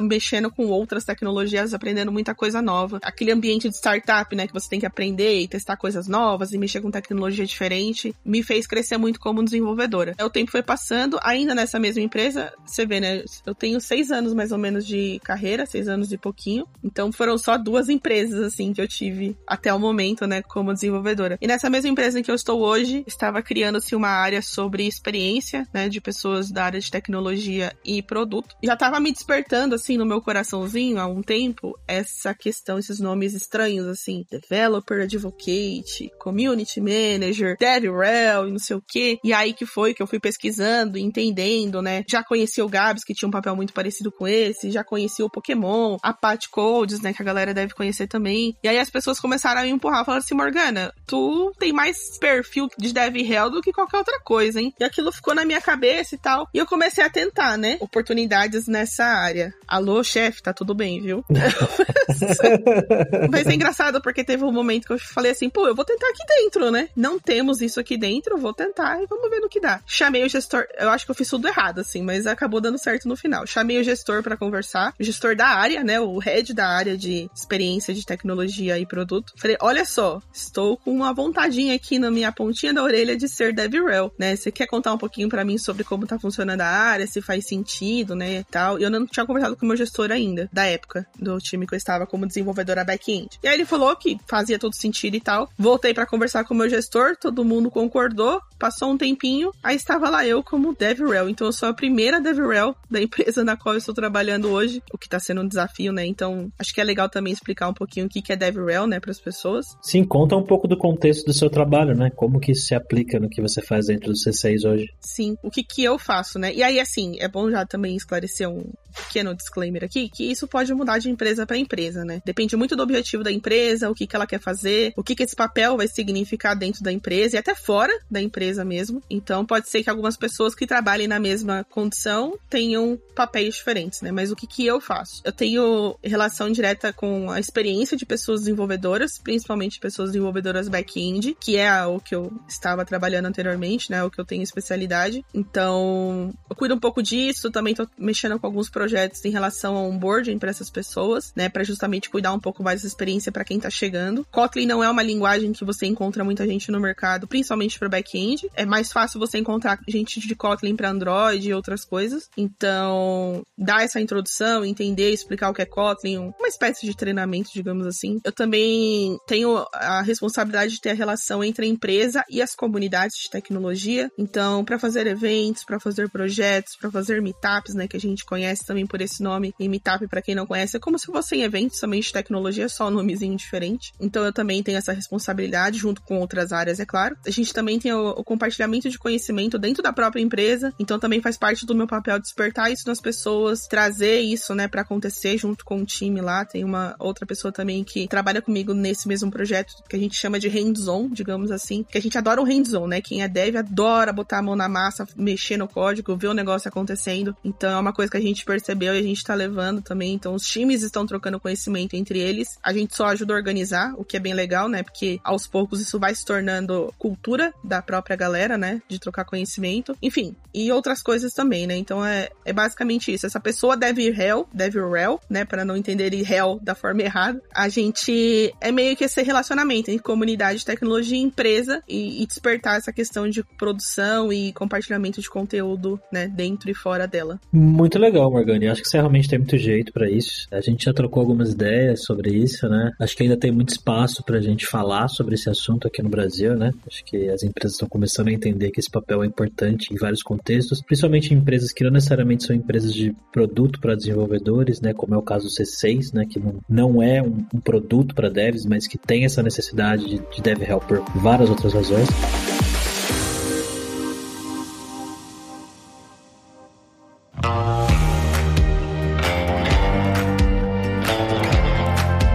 mexendo 0.02 0.50
com 0.50 0.66
outras 0.66 1.04
tecnologias, 1.04 1.74
aprendendo 1.74 2.12
muita 2.12 2.34
coisa 2.34 2.60
nova. 2.62 2.98
Aquele 3.02 3.32
ambiente 3.32 3.68
de 3.68 3.76
startup, 3.76 4.34
né, 4.34 4.46
que 4.46 4.52
você 4.52 4.68
tem 4.68 4.80
que 4.80 4.86
aprender 4.86 5.40
e 5.40 5.48
testar 5.48 5.76
coisas 5.76 6.06
novas 6.06 6.52
e 6.52 6.58
mexer 6.58 6.80
com 6.80 6.90
tecnologia 6.90 7.46
diferente, 7.46 8.14
me 8.24 8.42
fez 8.42 8.66
crescer 8.66 8.96
muito 8.98 9.20
como 9.20 9.44
desenvolvedora. 9.44 10.14
O 10.20 10.30
tempo 10.30 10.50
foi 10.50 10.62
passando, 10.62 11.18
ainda 11.22 11.54
nessa 11.54 11.78
mesma 11.78 12.02
empresa, 12.02 12.52
você 12.66 12.86
vê, 12.86 13.00
né, 13.00 13.22
eu 13.46 13.54
tenho 13.54 13.80
seis 13.80 14.10
anos 14.10 14.34
mais 14.34 14.52
ou 14.52 14.58
menos 14.58 14.86
de 14.86 15.20
carreira, 15.24 15.66
seis 15.66 15.88
anos 15.88 16.12
e 16.12 16.18
pouquinho, 16.18 16.66
então 16.82 17.12
foram 17.12 17.36
só 17.38 17.56
duas 17.56 17.88
empresas, 17.88 18.40
assim, 18.42 18.72
que 18.72 18.80
eu 18.80 18.88
tive 18.88 19.36
até 19.46 19.72
o 19.72 19.78
momento, 19.78 20.26
né, 20.26 20.42
como 20.42 20.72
desenvolvedora. 20.72 21.38
E 21.40 21.46
nessa 21.46 21.70
mesma 21.70 21.90
empresa 21.90 22.18
em 22.18 22.22
que 22.22 22.30
eu 22.30 22.34
estou 22.34 22.60
hoje, 22.60 23.04
estava 23.06 23.42
criando-se 23.42 23.94
uma 23.94 24.08
área 24.08 24.42
sobre 24.42 24.86
experiência, 24.86 25.66
né, 25.72 25.88
de 25.88 26.00
pessoas 26.00 26.50
da 26.50 26.64
área 26.64 26.80
de 26.80 26.90
tecnologia 26.90 27.72
e 27.84 28.02
produto. 28.02 28.54
Já 28.62 28.74
estava 28.74 29.00
me 29.00 29.12
despertando, 29.12 29.37
assim, 29.74 29.96
no 29.96 30.06
meu 30.06 30.20
coraçãozinho 30.20 30.98
há 30.98 31.06
um 31.06 31.22
tempo, 31.22 31.78
essa 31.86 32.34
questão, 32.34 32.78
esses 32.78 33.00
nomes 33.00 33.34
estranhos, 33.34 33.86
assim, 33.86 34.24
developer, 34.30 35.02
advocate, 35.02 36.10
community 36.18 36.80
manager, 36.80 37.56
DevRel 37.58 38.48
e 38.48 38.52
não 38.52 38.58
sei 38.58 38.76
o 38.76 38.82
que. 38.86 39.18
E 39.22 39.32
aí 39.32 39.52
que 39.52 39.66
foi 39.66 39.94
que 39.94 40.02
eu 40.02 40.06
fui 40.06 40.20
pesquisando, 40.20 40.98
entendendo, 40.98 41.82
né? 41.82 42.04
Já 42.08 42.22
conheci 42.22 42.60
o 42.62 42.68
Gabs, 42.68 43.04
que 43.04 43.14
tinha 43.14 43.28
um 43.28 43.32
papel 43.32 43.54
muito 43.56 43.72
parecido 43.72 44.10
com 44.10 44.26
esse, 44.26 44.70
já 44.70 44.84
conheci 44.84 45.22
o 45.22 45.30
Pokémon, 45.30 45.96
a 46.02 46.12
Pat 46.12 46.46
Codes, 46.50 47.00
né, 47.00 47.12
que 47.12 47.22
a 47.22 47.24
galera 47.24 47.54
deve 47.54 47.74
conhecer 47.74 48.06
também. 48.06 48.56
E 48.62 48.68
aí 48.68 48.78
as 48.78 48.90
pessoas 48.90 49.20
começaram 49.20 49.60
a 49.60 49.64
me 49.64 49.70
empurrar, 49.70 50.04
falando 50.04 50.22
assim, 50.22 50.34
Morgana, 50.34 50.92
tu 51.06 51.52
tem 51.58 51.72
mais 51.72 52.18
perfil 52.18 52.68
de 52.78 52.92
DevRel 52.92 53.50
do 53.50 53.60
que 53.60 53.72
qualquer 53.72 53.98
outra 53.98 54.20
coisa, 54.20 54.60
hein? 54.60 54.72
E 54.78 54.84
aquilo 54.84 55.12
ficou 55.12 55.34
na 55.34 55.44
minha 55.44 55.60
cabeça 55.60 56.14
e 56.14 56.18
tal. 56.18 56.48
E 56.52 56.58
eu 56.58 56.66
comecei 56.66 57.04
a 57.04 57.10
tentar, 57.10 57.56
né? 57.56 57.76
Oportunidades 57.80 58.66
nessa 58.66 59.04
área. 59.04 59.27
Alô, 59.66 60.02
chefe, 60.02 60.42
tá 60.42 60.52
tudo 60.52 60.74
bem, 60.74 61.00
viu? 61.00 61.24
Mas 63.30 63.46
é 63.46 63.54
engraçado 63.54 64.00
porque 64.00 64.24
teve 64.24 64.44
um 64.44 64.52
momento 64.52 64.86
que 64.86 64.92
eu 64.92 64.98
falei 64.98 65.32
assim, 65.32 65.48
pô, 65.48 65.66
eu 65.66 65.74
vou 65.74 65.84
tentar 65.84 66.08
aqui 66.08 66.24
dentro, 66.26 66.70
né? 66.70 66.88
Não 66.96 67.18
temos 67.18 67.60
isso 67.60 67.78
aqui 67.78 67.96
dentro, 67.96 68.38
vou 68.38 68.52
tentar 68.52 69.02
e 69.02 69.06
vamos 69.06 69.28
ver 69.30 69.40
no 69.40 69.48
que 69.48 69.60
dá. 69.60 69.80
Chamei 69.86 70.24
o 70.24 70.28
gestor, 70.28 70.66
eu 70.78 70.88
acho 70.90 71.04
que 71.04 71.10
eu 71.10 71.14
fiz 71.14 71.28
tudo 71.28 71.48
errado, 71.48 71.80
assim, 71.80 72.02
mas 72.02 72.26
acabou 72.26 72.60
dando 72.60 72.78
certo 72.78 73.08
no 73.08 73.16
final. 73.16 73.46
Chamei 73.46 73.78
o 73.78 73.84
gestor 73.84 74.22
para 74.22 74.36
conversar, 74.36 74.94
o 74.98 75.04
gestor 75.04 75.36
da 75.36 75.46
área, 75.46 75.82
né? 75.84 76.00
O 76.00 76.18
head 76.18 76.54
da 76.54 76.68
área 76.68 76.96
de 76.96 77.28
experiência 77.34 77.92
de 77.94 78.04
tecnologia 78.04 78.78
e 78.78 78.86
produto. 78.86 79.32
Falei, 79.36 79.56
olha 79.60 79.84
só, 79.84 80.20
estou 80.32 80.76
com 80.76 80.90
uma 80.90 81.12
vontadinha 81.12 81.74
aqui 81.74 81.98
na 81.98 82.10
minha 82.10 82.32
pontinha 82.32 82.72
da 82.72 82.82
orelha 82.82 83.16
de 83.16 83.28
ser 83.28 83.52
DevRel, 83.52 84.12
né? 84.18 84.36
Você 84.36 84.50
quer 84.50 84.66
contar 84.66 84.92
um 84.92 84.98
pouquinho 84.98 85.28
para 85.28 85.44
mim 85.44 85.58
sobre 85.58 85.84
como 85.84 86.06
tá 86.06 86.18
funcionando 86.18 86.60
a 86.60 86.66
área, 86.66 87.06
se 87.06 87.20
faz 87.20 87.46
sentido, 87.46 88.14
né, 88.14 88.44
tal. 88.50 88.78
E 88.78 88.82
eu 88.82 88.90
não 88.90 89.06
tinha 89.18 89.26
conversado 89.26 89.56
com 89.56 89.64
o 89.64 89.68
meu 89.68 89.76
gestor 89.76 90.10
ainda, 90.10 90.48
da 90.52 90.64
época 90.64 91.06
do 91.18 91.38
time 91.38 91.66
que 91.66 91.74
eu 91.74 91.76
estava 91.76 92.06
como 92.06 92.26
desenvolvedora 92.26 92.84
back-end. 92.84 93.38
E 93.42 93.48
aí 93.48 93.54
ele 93.54 93.64
falou 93.64 93.94
que 93.96 94.18
fazia 94.26 94.58
todo 94.58 94.74
sentido 94.74 95.16
e 95.16 95.20
tal. 95.20 95.48
Voltei 95.58 95.92
para 95.92 96.06
conversar 96.06 96.44
com 96.44 96.54
o 96.54 96.56
meu 96.56 96.68
gestor, 96.68 97.16
todo 97.16 97.44
mundo 97.44 97.70
concordou. 97.70 98.40
Passou 98.58 98.90
um 98.90 98.98
tempinho, 98.98 99.52
aí 99.62 99.76
estava 99.76 100.10
lá 100.10 100.26
eu 100.26 100.42
como 100.42 100.74
DevRel. 100.74 101.28
Então 101.28 101.46
eu 101.46 101.52
sou 101.52 101.68
a 101.68 101.74
primeira 101.74 102.20
DevRel 102.20 102.74
da 102.90 103.00
empresa 103.00 103.44
na 103.44 103.56
qual 103.56 103.74
eu 103.74 103.78
estou 103.78 103.94
trabalhando 103.94 104.48
hoje, 104.48 104.82
o 104.92 104.98
que 104.98 105.08
tá 105.08 105.18
sendo 105.18 105.42
um 105.42 105.48
desafio, 105.48 105.92
né? 105.92 106.04
Então 106.06 106.50
acho 106.58 106.74
que 106.74 106.80
é 106.80 106.84
legal 106.84 107.08
também 107.08 107.32
explicar 107.32 107.68
um 107.68 107.74
pouquinho 107.74 108.06
o 108.06 108.08
que 108.08 108.32
é 108.32 108.36
DevRel, 108.36 108.86
né, 108.86 109.00
para 109.00 109.10
as 109.10 109.20
pessoas. 109.20 109.66
Sim, 109.82 110.04
conta 110.04 110.36
um 110.36 110.44
pouco 110.44 110.66
do 110.66 110.76
contexto 110.76 111.24
do 111.24 111.32
seu 111.32 111.48
trabalho, 111.48 111.94
né? 111.96 112.10
Como 112.14 112.40
que 112.40 112.52
isso 112.52 112.66
se 112.66 112.74
aplica 112.74 113.18
no 113.18 113.28
que 113.28 113.40
você 113.40 113.62
faz 113.62 113.86
dentro 113.86 114.10
do 114.12 114.18
C6 114.18 114.68
hoje. 114.68 114.88
Sim, 115.00 115.36
o 115.42 115.50
que 115.50 115.62
que 115.62 115.84
eu 115.84 115.98
faço, 115.98 116.38
né? 116.38 116.52
E 116.52 116.62
aí, 116.62 116.80
assim, 116.80 117.16
é 117.18 117.28
bom 117.28 117.50
já 117.50 117.64
também 117.64 117.96
esclarecer 117.96 118.48
um 118.48 118.64
pequeno 119.08 119.34
disclaimer 119.34 119.82
aqui, 119.82 120.08
que 120.08 120.30
isso 120.30 120.46
pode 120.46 120.72
mudar 120.74 120.98
de 120.98 121.10
empresa 121.10 121.46
para 121.46 121.56
empresa, 121.56 122.04
né? 122.04 122.22
Depende 122.24 122.56
muito 122.56 122.76
do 122.76 122.82
objetivo 122.82 123.24
da 123.24 123.32
empresa, 123.32 123.90
o 123.90 123.94
que 123.94 124.06
que 124.06 124.14
ela 124.14 124.26
quer 124.26 124.40
fazer, 124.40 124.92
o 124.96 125.02
que 125.02 125.14
que 125.14 125.22
esse 125.22 125.34
papel 125.34 125.76
vai 125.76 125.88
significar 125.88 126.54
dentro 126.54 126.82
da 126.82 126.92
empresa 126.92 127.36
e 127.36 127.38
até 127.38 127.54
fora 127.54 127.92
da 128.10 128.20
empresa 128.20 128.64
mesmo. 128.64 129.02
Então, 129.08 129.44
pode 129.44 129.68
ser 129.68 129.82
que 129.82 129.90
algumas 129.90 130.16
pessoas 130.16 130.54
que 130.54 130.66
trabalhem 130.66 131.08
na 131.08 131.18
mesma 131.18 131.64
condição 131.70 132.38
tenham 132.50 132.98
papéis 133.14 133.54
diferentes, 133.54 134.02
né? 134.02 134.12
Mas 134.12 134.30
o 134.30 134.36
que 134.36 134.46
que 134.46 134.66
eu 134.66 134.80
faço? 134.80 135.22
Eu 135.24 135.32
tenho 135.32 135.96
relação 136.04 136.50
direta 136.50 136.92
com 136.92 137.30
a 137.30 137.40
experiência 137.40 137.96
de 137.96 138.04
pessoas 138.04 138.40
desenvolvedoras, 138.40 139.18
principalmente 139.18 139.80
pessoas 139.80 140.10
desenvolvedoras 140.10 140.68
back-end, 140.68 141.36
que 141.40 141.56
é 141.56 141.84
o 141.86 141.98
que 141.98 142.14
eu 142.14 142.32
estava 142.46 142.84
trabalhando 142.84 143.26
anteriormente, 143.26 143.90
né? 143.90 144.04
O 144.04 144.10
que 144.10 144.20
eu 144.20 144.24
tenho 144.24 144.42
especialidade. 144.42 145.24
Então, 145.32 146.34
eu 146.50 146.56
cuido 146.56 146.74
um 146.74 146.80
pouco 146.80 147.02
disso, 147.02 147.50
também 147.50 147.74
tô 147.74 147.86
mexendo 147.96 148.38
com 148.38 148.46
alguns 148.46 148.68
projetos 148.68 148.87
em 149.24 149.30
relação 149.30 149.76
ao 149.76 149.86
onboarding 149.86 150.38
para 150.38 150.50
essas 150.50 150.70
pessoas, 150.70 151.32
né? 151.36 151.48
Para 151.48 151.64
justamente 151.64 152.10
cuidar 152.10 152.32
um 152.32 152.40
pouco 152.40 152.62
mais 152.62 152.82
da 152.82 152.88
experiência 152.88 153.32
para 153.32 153.44
quem 153.44 153.60
tá 153.60 153.70
chegando. 153.70 154.26
Kotlin 154.30 154.66
não 154.66 154.82
é 154.82 154.90
uma 154.90 155.02
linguagem 155.02 155.52
que 155.52 155.64
você 155.64 155.86
encontra 155.86 156.24
muita 156.24 156.46
gente 156.46 156.70
no 156.70 156.80
mercado, 156.80 157.26
principalmente 157.26 157.78
para 157.78 157.88
back-end. 157.88 158.48
É 158.54 158.64
mais 158.64 158.92
fácil 158.92 159.20
você 159.20 159.38
encontrar 159.38 159.78
gente 159.88 160.20
de 160.20 160.34
Kotlin 160.34 160.76
para 160.76 160.90
Android 160.90 161.48
e 161.48 161.54
outras 161.54 161.84
coisas. 161.84 162.28
Então, 162.36 163.42
dar 163.56 163.82
essa 163.82 164.00
introdução, 164.00 164.64
entender, 164.64 165.12
explicar 165.12 165.50
o 165.50 165.54
que 165.54 165.62
é 165.62 165.66
Kotlin, 165.66 166.18
uma 166.38 166.48
espécie 166.48 166.86
de 166.86 166.96
treinamento, 166.96 167.50
digamos 167.52 167.86
assim. 167.86 168.20
Eu 168.24 168.32
também 168.32 169.18
tenho 169.26 169.64
a 169.72 170.02
responsabilidade 170.02 170.72
de 170.72 170.80
ter 170.80 170.90
a 170.90 170.94
relação 170.94 171.42
entre 171.42 171.66
a 171.66 171.68
empresa 171.68 172.24
e 172.30 172.40
as 172.42 172.54
comunidades 172.54 173.16
de 173.22 173.30
tecnologia. 173.30 174.10
Então, 174.18 174.64
para 174.64 174.78
fazer 174.78 175.06
eventos, 175.06 175.64
para 175.64 175.80
fazer 175.80 176.10
projetos, 176.10 176.76
para 176.76 176.90
fazer 176.90 177.20
meetups, 177.22 177.74
né, 177.74 177.88
que 177.88 177.96
a 177.96 178.00
gente 178.00 178.24
conhece 178.24 178.64
também 178.64 178.77
por 178.86 179.00
esse 179.00 179.22
nome, 179.22 179.54
e 179.58 179.68
meetup 179.68 180.06
para 180.08 180.22
quem 180.22 180.34
não 180.34 180.46
conhece, 180.46 180.76
é 180.76 180.80
como 180.80 180.98
se 180.98 181.06
fossem 181.06 181.42
eventos 181.42 181.80
também 181.80 182.00
de 182.00 182.12
tecnologia, 182.12 182.68
só 182.68 182.88
um 182.88 182.90
nomezinho 182.90 183.36
diferente. 183.36 183.92
Então, 184.00 184.24
eu 184.24 184.32
também 184.32 184.62
tenho 184.62 184.78
essa 184.78 184.92
responsabilidade 184.92 185.78
junto 185.78 186.02
com 186.02 186.18
outras 186.18 186.52
áreas, 186.52 186.80
é 186.80 186.86
claro. 186.86 187.16
A 187.26 187.30
gente 187.30 187.52
também 187.52 187.78
tem 187.78 187.92
o, 187.92 188.10
o 188.10 188.24
compartilhamento 188.24 188.88
de 188.88 188.98
conhecimento 188.98 189.58
dentro 189.58 189.82
da 189.82 189.92
própria 189.92 190.20
empresa, 190.20 190.72
então 190.78 190.98
também 190.98 191.20
faz 191.20 191.36
parte 191.36 191.66
do 191.66 191.74
meu 191.74 191.86
papel 191.86 192.18
despertar 192.18 192.70
isso 192.70 192.86
nas 192.86 193.00
pessoas, 193.00 193.66
trazer 193.66 194.20
isso, 194.20 194.54
né, 194.54 194.68
para 194.68 194.82
acontecer 194.82 195.38
junto 195.38 195.64
com 195.64 195.80
o 195.80 195.84
time 195.84 196.20
lá. 196.20 196.44
Tem 196.44 196.64
uma 196.64 196.94
outra 196.98 197.26
pessoa 197.26 197.52
também 197.52 197.84
que 197.84 198.06
trabalha 198.08 198.42
comigo 198.42 198.74
nesse 198.74 199.08
mesmo 199.08 199.30
projeto 199.30 199.74
que 199.88 199.96
a 199.96 199.98
gente 199.98 200.16
chama 200.16 200.38
de 200.38 200.48
hands-on, 200.48 201.08
digamos 201.10 201.50
assim, 201.50 201.84
que 201.88 201.98
a 201.98 202.00
gente 202.00 202.16
adora 202.16 202.40
o 202.40 202.44
hands-on, 202.44 202.86
né? 202.86 203.00
Quem 203.00 203.22
é 203.22 203.28
dev 203.28 203.56
adora 203.56 204.12
botar 204.12 204.38
a 204.38 204.42
mão 204.42 204.56
na 204.56 204.68
massa, 204.68 205.06
mexer 205.16 205.56
no 205.56 205.68
código, 205.68 206.16
ver 206.16 206.28
o 206.28 206.34
negócio 206.34 206.68
acontecendo. 206.68 207.36
Então 207.44 207.70
é 207.70 207.78
uma 207.78 207.92
coisa 207.92 208.10
que 208.10 208.16
a 208.16 208.20
gente 208.20 208.44
percebeu 208.68 208.94
e 208.94 208.98
a 208.98 209.02
gente 209.02 209.24
tá 209.24 209.34
levando 209.34 209.80
também. 209.80 210.12
Então 210.14 210.34
os 210.34 210.42
times 210.42 210.82
estão 210.82 211.06
trocando 211.06 211.40
conhecimento 211.40 211.94
entre 211.94 212.18
eles. 212.18 212.58
A 212.62 212.72
gente 212.72 212.94
só 212.94 213.06
ajuda 213.06 213.32
a 213.32 213.36
organizar, 213.36 213.94
o 213.96 214.04
que 214.04 214.16
é 214.16 214.20
bem 214.20 214.34
legal, 214.34 214.68
né? 214.68 214.82
Porque 214.82 215.18
aos 215.24 215.46
poucos 215.46 215.80
isso 215.80 215.98
vai 215.98 216.14
se 216.14 216.24
tornando 216.24 216.92
cultura 216.98 217.52
da 217.64 217.80
própria 217.80 218.16
galera, 218.16 218.58
né? 218.58 218.82
De 218.88 218.98
trocar 218.98 219.24
conhecimento. 219.24 219.96
Enfim, 220.02 220.36
e 220.52 220.70
outras 220.70 221.02
coisas 221.02 221.32
também, 221.32 221.66
né? 221.66 221.76
Então 221.76 222.04
é, 222.04 222.28
é 222.44 222.52
basicamente 222.52 223.12
isso. 223.12 223.26
Essa 223.26 223.40
pessoa 223.40 223.76
deve 223.76 224.02
ir 224.02 224.10
réu, 224.10 224.46
deve 224.52 224.78
ir 224.78 224.90
réu, 224.90 225.20
né? 225.30 225.44
Para 225.44 225.64
não 225.64 225.76
entender 225.76 226.08
réu 226.22 226.58
da 226.62 226.74
forma 226.74 227.02
errada. 227.02 227.40
A 227.54 227.68
gente 227.68 228.52
é 228.60 228.72
meio 228.72 228.96
que 228.96 229.04
esse 229.04 229.22
relacionamento 229.22 229.90
entre 229.90 230.02
comunidade, 230.02 230.64
tecnologia 230.64 231.16
e 231.16 231.22
empresa 231.22 231.82
e, 231.88 232.22
e 232.22 232.26
despertar 232.26 232.76
essa 232.76 232.92
questão 232.92 233.28
de 233.28 233.42
produção 233.56 234.32
e 234.32 234.52
compartilhamento 234.52 235.20
de 235.20 235.30
conteúdo, 235.30 236.00
né? 236.12 236.28
Dentro 236.28 236.70
e 236.70 236.74
fora 236.74 237.06
dela. 237.06 237.40
Muito 237.52 237.98
legal, 237.98 238.30
Morgane. 238.58 238.68
Acho 238.68 238.82
que 238.82 238.88
você 238.88 238.98
realmente 238.98 239.28
tem 239.28 239.38
muito 239.38 239.56
jeito 239.56 239.92
para 239.92 240.10
isso. 240.10 240.46
A 240.50 240.60
gente 240.60 240.84
já 240.84 240.92
trocou 240.92 241.20
algumas 241.20 241.52
ideias 241.52 242.04
sobre 242.04 242.30
isso, 242.30 242.68
né? 242.68 242.92
Acho 242.98 243.16
que 243.16 243.22
ainda 243.22 243.36
tem 243.36 243.52
muito 243.52 243.70
espaço 243.70 244.22
pra 244.24 244.40
gente 244.40 244.66
falar 244.66 245.08
sobre 245.08 245.34
esse 245.34 245.48
assunto 245.48 245.86
aqui 245.86 246.02
no 246.02 246.08
Brasil, 246.08 246.56
né? 246.56 246.72
Acho 246.86 247.04
que 247.04 247.28
as 247.28 247.42
empresas 247.42 247.72
estão 247.74 247.88
começando 247.88 248.28
a 248.28 248.32
entender 248.32 248.70
que 248.70 248.80
esse 248.80 248.90
papel 248.90 249.22
é 249.22 249.26
importante 249.26 249.92
em 249.92 249.96
vários 249.96 250.22
contextos, 250.22 250.82
principalmente 250.82 251.32
em 251.32 251.38
empresas 251.38 251.72
que 251.72 251.84
não 251.84 251.90
necessariamente 251.90 252.44
são 252.44 252.54
empresas 252.54 252.92
de 252.92 253.14
produto 253.32 253.80
para 253.80 253.94
desenvolvedores, 253.94 254.80
né? 254.80 254.92
Como 254.92 255.14
é 255.14 255.18
o 255.18 255.22
caso 255.22 255.46
do 255.46 255.52
C6, 255.52 256.12
né? 256.12 256.26
Que 256.28 256.38
não, 256.38 256.60
não 256.68 257.02
é 257.02 257.22
um, 257.22 257.44
um 257.54 257.60
produto 257.60 258.14
para 258.14 258.28
devs, 258.28 258.66
mas 258.66 258.86
que 258.86 258.98
tem 258.98 259.24
essa 259.24 259.42
necessidade 259.42 260.06
de, 260.06 260.18
de 260.18 260.42
dev 260.42 260.62
help 260.62 260.84
por 260.84 261.04
várias 261.14 261.48
outras 261.48 261.72
razões. 261.72 262.08